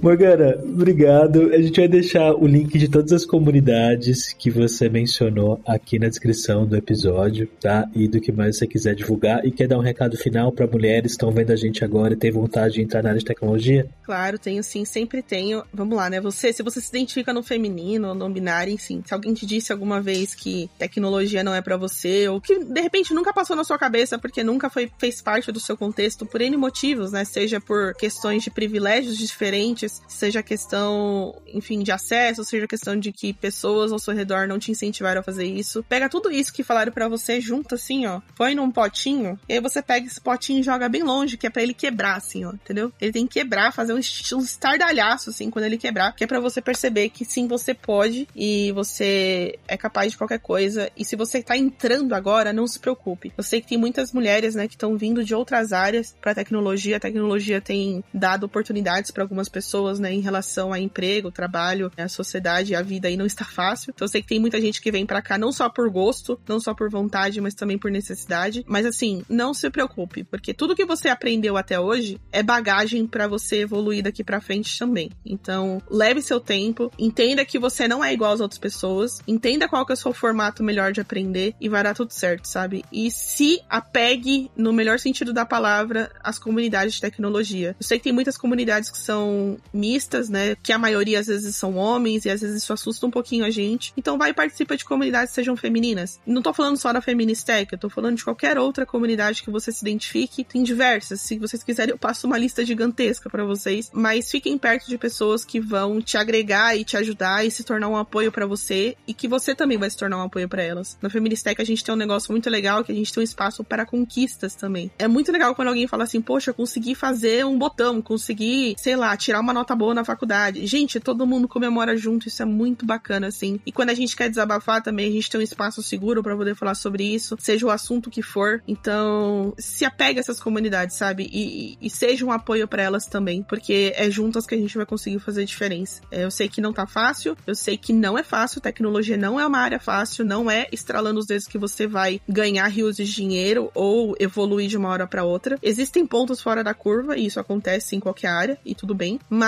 Morgana, 0.05 0.55
obrigado. 0.63 1.51
A 1.55 1.63
gente 1.63 1.81
vai 1.81 1.89
deixar 1.89 2.35
o 2.35 2.47
link 2.47 2.79
de 2.79 2.89
todas 2.89 3.11
as 3.11 3.25
comunidades 3.25 4.35
que 4.35 4.51
você 4.51 4.87
mencionou 4.87 5.59
aqui 5.67 5.99
na 5.99 6.11
descrição 6.11 6.67
do 6.67 6.77
episódio, 6.77 7.49
tá? 7.59 7.89
E 7.95 8.07
do 8.07 8.21
que 8.21 8.31
mais 8.31 8.59
você 8.59 8.67
quiser 8.67 8.95
divulgar. 8.95 9.47
E 9.47 9.51
quer 9.51 9.67
dar 9.67 9.79
um 9.79 9.83
recado 9.83 10.15
final 10.19 10.53
para 10.53 10.67
mulheres 10.67 11.13
que 11.13 11.13
estão 11.13 11.31
vendo 11.31 11.53
a 11.53 11.57
gente 11.57 11.83
agora 11.83 12.13
e 12.13 12.17
têm 12.19 12.31
vontade 12.31 12.75
de 12.75 12.83
entrar 12.83 13.03
na 13.03 13.09
área 13.09 13.19
de 13.19 13.25
tecnologia? 13.25 13.89
Claro, 14.03 14.39
tenho 14.39 14.63
sim, 14.63 14.85
sempre 14.85 15.23
tenho. 15.23 15.65
Vamos 15.73 15.97
lá, 15.97 16.11
né? 16.11 16.21
Você, 16.21 16.53
se 16.53 16.63
você 16.63 16.83
se 16.83 16.91
identifica 16.91 17.33
no 17.33 17.43
feminino 17.43 18.15
no 18.15 18.29
binário, 18.29 18.75
enfim, 18.75 19.03
se 19.07 19.15
alguém 19.15 19.33
te 19.33 19.47
disse 19.47 19.73
alguma 19.73 20.03
vez 20.03 20.35
que 20.35 20.69
tecnologia 20.79 21.43
não 21.43 21.55
é 21.55 21.63
para 21.63 21.79
você, 21.79 22.29
ou 22.29 22.43
que 22.43 22.63
de 22.63 22.81
repente 22.83 23.15
nunca 23.15 23.33
passou 23.33 23.57
na 23.57 23.65
sua 23.65 23.79
cabeça 23.79 24.19
porque 24.19 24.45
nunca 24.45 24.69
foi, 24.69 24.91
fez 24.99 25.23
parte 25.23 25.51
do 25.51 25.59
seu 25.59 25.79
contexto 25.79 26.27
por 26.27 26.43
N 26.43 26.59
motivos, 26.59 27.11
né? 27.11 27.25
Seja 27.25 27.59
por 27.59 27.95
questões 27.95 28.43
de 28.43 28.51
privilégios 28.51 29.17
diferentes 29.17 29.94
seja 30.09 30.43
questão, 30.43 31.35
enfim, 31.47 31.83
de 31.83 31.93
acesso, 31.93 32.45
seja 32.45 32.67
questão 32.67 32.97
de 32.99 33.13
que 33.13 33.33
pessoas 33.33 33.93
ao 33.93 33.99
seu 33.99 34.15
redor 34.15 34.47
não 34.47 34.59
te 34.59 34.71
incentivaram 34.71 35.21
a 35.21 35.25
fazer 35.25 35.45
isso. 35.45 35.85
Pega 35.89 36.09
tudo 36.09 36.31
isso 36.31 36.53
que 36.53 36.63
falaram 36.63 36.93
para 36.93 37.09
você, 37.09 37.41
junta 37.41 37.75
assim, 37.75 38.07
ó, 38.07 38.21
põe 38.37 38.55
num 38.55 38.71
potinho, 38.71 39.39
e 39.49 39.55
aí 39.55 39.61
você 39.61 39.83
pega 39.83 40.07
esse 40.07 40.21
potinho 40.21 40.61
e 40.61 40.63
joga 40.63 40.89
bem 40.89 41.03
longe, 41.03 41.37
que 41.37 41.47
é 41.47 41.51
para 41.51 41.63
ele 41.63 41.75
quebrar, 41.75 42.17
assim, 42.17 42.45
ó, 42.45 42.53
entendeu? 42.53 42.93
Ele 43.01 43.13
tem 43.13 43.27
que 43.27 43.35
quebrar, 43.41 43.73
fazer 43.73 43.93
um, 43.93 43.97
um 43.97 44.41
estardalhaço, 44.41 45.31
assim, 45.31 45.51
quando 45.51 45.65
ele 45.65 45.79
quebrar, 45.79 46.15
que 46.15 46.25
é 46.25 46.27
para 46.27 46.41
você 46.41 46.61
perceber 46.61 47.09
que 47.11 47.25
sim, 47.25 47.47
você 47.47 47.75
pode 47.75 48.29
e 48.35 48.73
você 48.73 49.59
é 49.69 49.77
capaz 49.77 50.13
de 50.13 50.19
qualquer 50.19 50.39
coisa. 50.39 50.91
E 50.97 51.05
se 51.05 51.17
você 51.17 51.43
tá 51.43 51.57
entrando 51.57 52.15
agora, 52.15 52.53
não 52.53 52.67
se 52.67 52.79
preocupe. 52.79 53.33
Eu 53.37 53.45
sei 53.45 53.61
que 53.61 53.69
tem 53.69 53.79
muitas 53.79 54.13
mulheres, 54.13 54.55
né, 54.55 54.67
que 54.67 54.75
estão 54.75 54.97
vindo 54.97 55.25
de 55.25 55.35
outras 55.35 55.73
áreas 55.73 56.15
para 56.21 56.35
tecnologia. 56.35 56.97
A 56.97 57.01
tecnologia 57.01 57.61
tem 57.61 58.03
dado 58.13 58.45
oportunidades 58.45 59.11
para 59.11 59.23
algumas 59.23 59.49
pessoas 59.49 59.84
pessoas, 59.85 59.99
né, 59.99 60.13
em 60.13 60.21
relação 60.21 60.73
a 60.73 60.81
emprego, 60.81 61.31
trabalho, 61.31 61.91
a 61.97 62.09
sociedade, 62.09 62.75
a 62.75 62.83
vida 62.83 63.09
aí 63.09 63.17
não 63.17 63.27
está 63.27 63.45
fácil. 63.45 63.93
Então 63.95 64.07
eu 64.07 64.09
sei 64.09 64.23
que 64.23 64.29
tem 64.29 64.41
muita 64.41 64.61
gente 64.61 64.81
que 64.81 64.91
vem 64.91 65.05
para 65.05 65.21
cá 65.21 65.37
não 65.37 65.53
só 65.53 65.69
por 65.69 65.91
gosto, 65.91 66.41
não 66.49 66.59
só 66.59 66.75
por 66.75 66.91
vontade, 66.91 67.41
mas 67.41 67.55
também 67.55 67.79
por 67.79 67.91
necessidade. 67.91 68.65
Mas 68.67 68.87
assim, 68.87 69.23
não 69.29 69.53
se 69.53 69.69
preocupe, 69.71 70.25
porque 70.25 70.55
tudo 70.55 70.75
que 70.75 70.85
você 70.85 71.09
aprendeu 71.09 71.57
até 71.57 71.79
hoje 71.79 72.21
é 72.33 72.43
bagagem 72.43 73.07
para 73.07 73.29
você 73.29 73.63
evoluir 73.63 74.03
daqui 74.03 74.25
para 74.25 74.41
frente 74.41 74.79
também. 74.79 75.11
Então, 75.25 75.83
leve 75.91 76.23
seu 76.23 76.41
tempo, 76.41 76.91
entenda 76.99 77.45
que 77.45 77.59
você 77.59 77.87
não 77.87 78.03
é 78.03 78.13
igual 78.13 78.33
às 78.33 78.41
outras 78.41 78.59
pessoas, 78.59 79.21
entenda 79.27 79.69
qual 79.69 79.85
que 79.85 79.93
é 79.93 79.95
o 79.95 79.97
seu 79.97 80.13
formato 80.13 80.63
melhor 80.63 80.93
de 80.93 81.01
aprender 81.01 81.55
e 81.61 81.69
vai 81.69 81.83
dar 81.83 81.95
tudo 81.95 82.13
certo, 82.13 82.47
sabe? 82.47 82.85
E 82.93 83.11
se 83.11 83.61
apegue 83.69 84.51
no 84.57 84.73
melhor 84.73 84.99
sentido 84.99 85.33
da 85.33 85.45
palavra 85.45 86.11
às 86.23 86.39
comunidades 86.39 86.95
de 86.95 87.01
tecnologia. 87.01 87.77
Eu 87.79 87.87
sei 87.87 87.99
que 87.99 88.05
tem 88.05 88.13
muitas 88.13 88.37
comunidades 88.37 88.91
que 88.91 88.99
são 88.99 89.59
mistas, 89.75 90.29
né? 90.29 90.57
Que 90.63 90.73
a 90.73 90.79
maioria 90.79 91.21
às 91.21 91.27
vezes 91.27 91.57
são 91.57 91.77
homens 91.77 92.25
e 92.25 92.31
às 92.31 92.41
vezes 92.41 92.63
isso 92.63 92.73
assusta 92.73 93.07
um 93.07 93.11
pouquinho 93.11 93.45
a 93.45 93.51
gente. 93.51 93.93
Então 93.97 94.17
vai 94.17 94.31
e 94.31 94.35
participa 94.35 94.77
de 94.77 94.85
comunidades 94.85 95.31
que 95.31 95.35
sejam 95.35 95.57
femininas. 95.57 96.21
Não 96.27 96.43
tô 96.43 96.53
falando 96.53 96.77
só 96.77 96.93
da 96.93 97.01
Feministec, 97.01 97.73
eu 97.73 97.79
tô 97.79 97.91
falando 97.91 98.17
de 98.17 98.25
qualquer 98.25 98.59
outra 98.59 98.87
comunidade 98.87 99.43
que 99.43 99.51
você 99.51 99.73
se 99.73 99.85
identifique. 99.85 100.45
Tem 100.45 100.63
diversas. 100.63 101.21
Se 101.21 101.39
vocês 101.39 101.63
quiserem, 101.63 101.93
eu 101.93 101.99
passo 101.99 102.27
uma 102.27 102.39
lista 102.39 102.65
gigantesca 102.65 103.29
para 103.29 103.45
vocês. 103.45 103.91
Mas 103.93 104.31
fiquem 104.31 104.57
perto 104.57 104.89
de 104.89 104.97
pessoas 104.99 105.45
que 105.45 105.61
vão 105.61 106.01
te 106.01 106.17
agregar 106.17 106.77
e 106.77 106.85
te 106.85 106.97
ajudar 106.97 107.45
e 107.45 107.51
se 107.51 107.65
tornar 107.65 107.89
um 107.89 107.97
apoio 107.97 108.31
para 108.31 108.47
você 108.47 108.97
e 109.07 109.15
que 109.15 109.27
você 109.27 109.55
também 109.55 109.79
vai 109.79 109.91
se 109.91 109.97
tornar 109.97 110.19
um 110.19 110.23
apoio 110.23 110.49
para 110.49 110.63
elas. 110.63 110.97
Na 111.01 111.11
Feministec 111.11 111.61
a 111.61 111.65
gente 111.65 111.83
tem 111.83 111.95
um 111.95 111.99
negócio 111.99 112.33
muito 112.33 112.49
legal 112.49 112.85
que 112.85 112.93
a 112.93 112.95
gente 112.95 113.13
tem 113.13 113.21
um 113.21 113.25
espaço 113.25 113.65
para 113.65 113.87
conquistas 113.87 114.55
também. 114.55 114.91
É 114.99 115.09
muito 115.09 115.33
legal 115.33 115.55
quando 115.55 115.69
alguém 115.69 115.87
fala 115.87 116.05
assim, 116.05 116.21
poxa, 116.21 116.53
consegui 116.53 116.95
fazer 116.95 117.45
um 117.45 117.59
botão, 117.59 118.03
consegui, 118.03 118.75
sei 118.79 118.97
lá, 118.97 119.17
tirar 119.17 119.41
uma 119.41 119.53
nota 119.53 119.64
boa 119.73 119.95
na 119.95 120.05
faculdade. 120.05 120.67
Gente, 120.67 120.99
todo 120.99 121.25
mundo 121.25 121.47
comemora 121.47 121.97
junto, 121.97 122.27
isso 122.27 122.43
é 122.43 122.45
muito 122.45 122.85
bacana, 122.85 123.29
assim. 123.29 123.61
E 123.65 123.71
quando 123.71 123.91
a 123.91 123.95
gente 123.95 124.17
quer 124.17 124.29
desabafar 124.29 124.83
também, 124.83 125.09
a 125.09 125.13
gente 125.13 125.31
tem 125.31 125.41
um 125.41 125.45
espaço 125.45 125.81
seguro 125.81 126.25
para 126.25 126.37
poder 126.37 126.57
falar 126.57 126.75
sobre 126.75 127.05
isso, 127.05 127.37
seja 127.39 127.67
o 127.67 127.71
assunto 127.71 128.11
que 128.11 128.23
for. 128.23 128.61
Então, 128.67 129.55
se 129.57 129.85
apega 129.85 130.19
a 130.19 130.23
essas 130.23 130.41
comunidades, 130.41 130.97
sabe? 130.97 131.29
E, 131.33 131.75
e, 131.75 131.87
e 131.87 131.91
seja 131.91 132.27
um 132.27 132.33
apoio 132.33 132.67
para 132.67 132.83
elas 132.83 133.07
também, 133.07 133.43
porque 133.43 133.93
é 133.95 134.11
juntas 134.11 134.47
que 134.47 134.55
a 134.55 134.59
gente 134.59 134.77
vai 134.77 134.87
conseguir 134.87 135.21
fazer 135.21 135.45
diferença. 135.45 136.01
É, 136.11 136.25
eu 136.25 136.31
sei 136.31 136.49
que 136.49 136.61
não 136.61 136.73
tá 136.73 136.87
fácil, 136.87 137.37
eu 137.47 137.55
sei 137.55 137.77
que 137.77 137.93
não 137.93 138.19
é 138.19 138.23
fácil, 138.23 138.61
tecnologia 138.61 139.17
não 139.17 139.39
é 139.39 139.47
uma 139.47 139.59
área 139.59 139.79
fácil, 139.79 140.25
não 140.25 140.51
é 140.51 140.67
estralando 140.73 141.21
os 141.21 141.27
dedos 141.27 141.47
que 141.47 141.59
você 141.59 141.87
vai 141.87 142.21
ganhar 142.29 142.67
rios 142.67 142.97
de 142.97 143.05
dinheiro 143.05 143.71
ou 143.75 144.17
evoluir 144.19 144.69
de 144.69 144.77
uma 144.77 144.89
hora 144.89 145.07
para 145.07 145.25
outra. 145.25 145.59
Existem 145.63 146.07
pontos 146.07 146.41
fora 146.41 146.65
da 146.65 146.75
curva, 146.75 147.17
e 147.17 147.27
isso 147.27 147.39
acontece 147.39 147.95
em 147.95 148.01
qualquer 148.01 148.29
área, 148.29 148.59
e 148.65 148.75
tudo 148.75 148.95
bem, 148.95 149.19
mas 149.29 149.44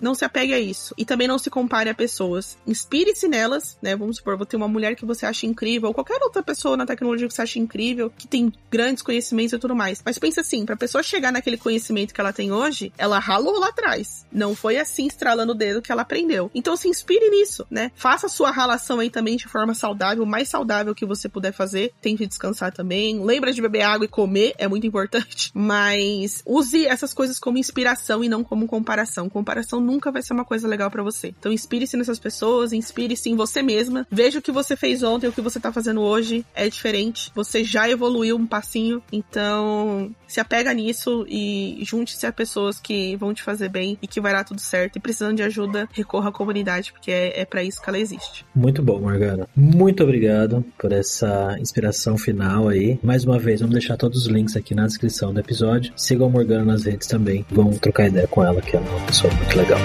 não 0.00 0.14
se 0.14 0.24
apegue 0.24 0.54
a 0.54 0.60
isso. 0.60 0.94
E 0.96 1.04
também 1.04 1.28
não 1.28 1.38
se 1.38 1.50
compare 1.50 1.90
a 1.90 1.94
pessoas. 1.94 2.56
Inspire-se 2.66 3.28
nelas, 3.28 3.78
né? 3.80 3.96
Vamos 3.96 4.16
supor, 4.16 4.36
vou 4.36 4.46
ter 4.46 4.56
uma 4.56 4.68
mulher 4.68 4.94
que 4.94 5.04
você 5.04 5.26
acha 5.26 5.46
incrível, 5.46 5.88
ou 5.88 5.94
qualquer 5.94 6.20
outra 6.22 6.42
pessoa 6.42 6.76
na 6.76 6.86
tecnologia 6.86 7.26
que 7.26 7.34
você 7.34 7.42
acha 7.42 7.58
incrível, 7.58 8.10
que 8.16 8.26
tem 8.26 8.52
grandes 8.70 9.02
conhecimentos 9.02 9.52
e 9.52 9.58
tudo 9.58 9.74
mais. 9.74 10.02
Mas 10.04 10.18
pensa 10.18 10.40
assim, 10.40 10.64
pra 10.64 10.76
pessoa 10.76 11.02
chegar 11.02 11.32
naquele 11.32 11.56
conhecimento 11.56 12.14
que 12.14 12.20
ela 12.20 12.32
tem 12.32 12.52
hoje, 12.52 12.92
ela 12.98 13.18
ralou 13.18 13.58
lá 13.58 13.68
atrás. 13.68 14.26
Não 14.32 14.54
foi 14.54 14.78
assim, 14.78 15.06
estralando 15.06 15.52
o 15.52 15.54
dedo 15.54 15.82
que 15.82 15.92
ela 15.92 16.02
aprendeu. 16.02 16.50
Então 16.54 16.76
se 16.76 16.88
inspire 16.88 17.30
nisso, 17.30 17.66
né? 17.70 17.90
Faça 17.94 18.26
a 18.26 18.30
sua 18.30 18.50
relação 18.50 18.98
aí 18.98 19.10
também 19.10 19.36
de 19.36 19.48
forma 19.48 19.74
saudável, 19.74 20.24
mais 20.26 20.48
saudável 20.48 20.94
que 20.94 21.06
você 21.06 21.28
puder 21.28 21.52
fazer. 21.52 21.92
Tente 22.00 22.26
descansar 22.26 22.72
também. 22.72 23.22
Lembra 23.24 23.52
de 23.52 23.62
beber 23.62 23.82
água 23.82 24.04
e 24.04 24.08
comer, 24.08 24.54
é 24.58 24.68
muito 24.68 24.86
importante. 24.86 25.50
Mas 25.54 26.42
use 26.46 26.86
essas 26.86 27.12
coisas 27.14 27.38
como 27.38 27.58
inspiração 27.58 28.22
e 28.22 28.28
não 28.28 28.44
como 28.44 28.66
comparação 28.66 29.21
comparação. 29.28 29.52
Comparação 29.52 29.80
nunca 29.80 30.10
vai 30.10 30.22
ser 30.22 30.32
uma 30.32 30.44
coisa 30.44 30.66
legal 30.66 30.90
para 30.90 31.02
você. 31.02 31.28
Então 31.28 31.52
inspire-se 31.52 31.96
nessas 31.96 32.18
pessoas, 32.18 32.72
inspire-se 32.72 33.28
em 33.28 33.36
você 33.36 33.62
mesma. 33.62 34.06
Veja 34.10 34.38
o 34.38 34.42
que 34.42 34.50
você 34.50 34.74
fez 34.76 35.02
ontem, 35.02 35.28
o 35.28 35.32
que 35.32 35.42
você 35.42 35.60
tá 35.60 35.70
fazendo 35.70 36.00
hoje 36.00 36.44
é 36.54 36.68
diferente. 36.68 37.30
Você 37.34 37.62
já 37.62 37.88
evoluiu 37.88 38.36
um 38.36 38.46
passinho. 38.46 39.02
Então 39.12 40.10
se 40.26 40.40
apega 40.40 40.72
nisso 40.72 41.26
e 41.28 41.78
junte-se 41.82 42.26
a 42.26 42.32
pessoas 42.32 42.80
que 42.80 43.14
vão 43.16 43.34
te 43.34 43.42
fazer 43.42 43.68
bem 43.68 43.98
e 44.00 44.06
que 44.06 44.20
vai 44.20 44.32
dar 44.32 44.44
tudo 44.44 44.60
certo. 44.60 44.96
E 44.96 45.00
precisando 45.00 45.36
de 45.36 45.42
ajuda, 45.42 45.86
recorra 45.92 46.30
à 46.30 46.32
comunidade, 46.32 46.90
porque 46.90 47.10
é, 47.10 47.42
é 47.42 47.44
para 47.44 47.62
isso 47.62 47.82
que 47.82 47.88
ela 47.90 47.98
existe. 47.98 48.46
Muito 48.54 48.82
bom, 48.82 48.98
Morgana. 48.98 49.46
Muito 49.54 50.02
obrigado 50.02 50.64
por 50.78 50.90
essa 50.90 51.54
inspiração 51.60 52.16
final 52.16 52.68
aí. 52.68 52.98
Mais 53.02 53.24
uma 53.24 53.38
vez, 53.38 53.60
vamos 53.60 53.74
deixar 53.74 53.98
todos 53.98 54.22
os 54.22 54.26
links 54.26 54.56
aqui 54.56 54.74
na 54.74 54.86
descrição 54.86 55.34
do 55.34 55.40
episódio. 55.40 55.92
Sigam 55.94 56.28
a 56.28 56.30
Morgana 56.30 56.64
nas 56.64 56.84
redes 56.84 57.06
também. 57.06 57.44
Vamos 57.50 57.78
trocar 57.78 58.08
ideia 58.08 58.26
com 58.26 58.42
ela, 58.42 58.62
que 58.62 58.74
ela 58.74 59.11
pessoa 59.12 59.32
muito 59.34 59.56
legal. 59.58 59.78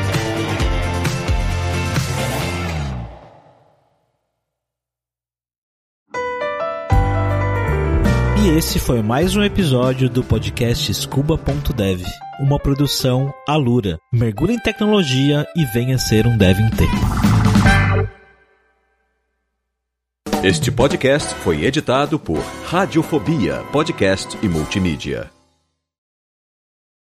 E 8.41 8.57
Esse 8.57 8.79
foi 8.79 9.01
mais 9.01 9.35
um 9.35 9.43
episódio 9.43 10.09
do 10.09 10.23
podcast 10.23 10.93
Scuba.dev, 10.93 12.01
uma 12.39 12.57
produção 12.57 13.33
Alura. 13.45 13.99
Mergulhe 14.13 14.53
em 14.53 14.59
tecnologia 14.59 15.45
e 15.55 15.65
venha 15.65 15.97
ser 15.97 16.25
um 16.25 16.37
dev 16.37 16.59
em 16.61 16.69
tempo. 16.69 16.95
Este 20.41 20.71
podcast 20.71 21.35
foi 21.35 21.65
editado 21.65 22.17
por 22.17 22.39
Radiofobia, 22.65 23.63
podcast 23.73 24.37
e 24.41 24.47
multimídia. 24.47 25.37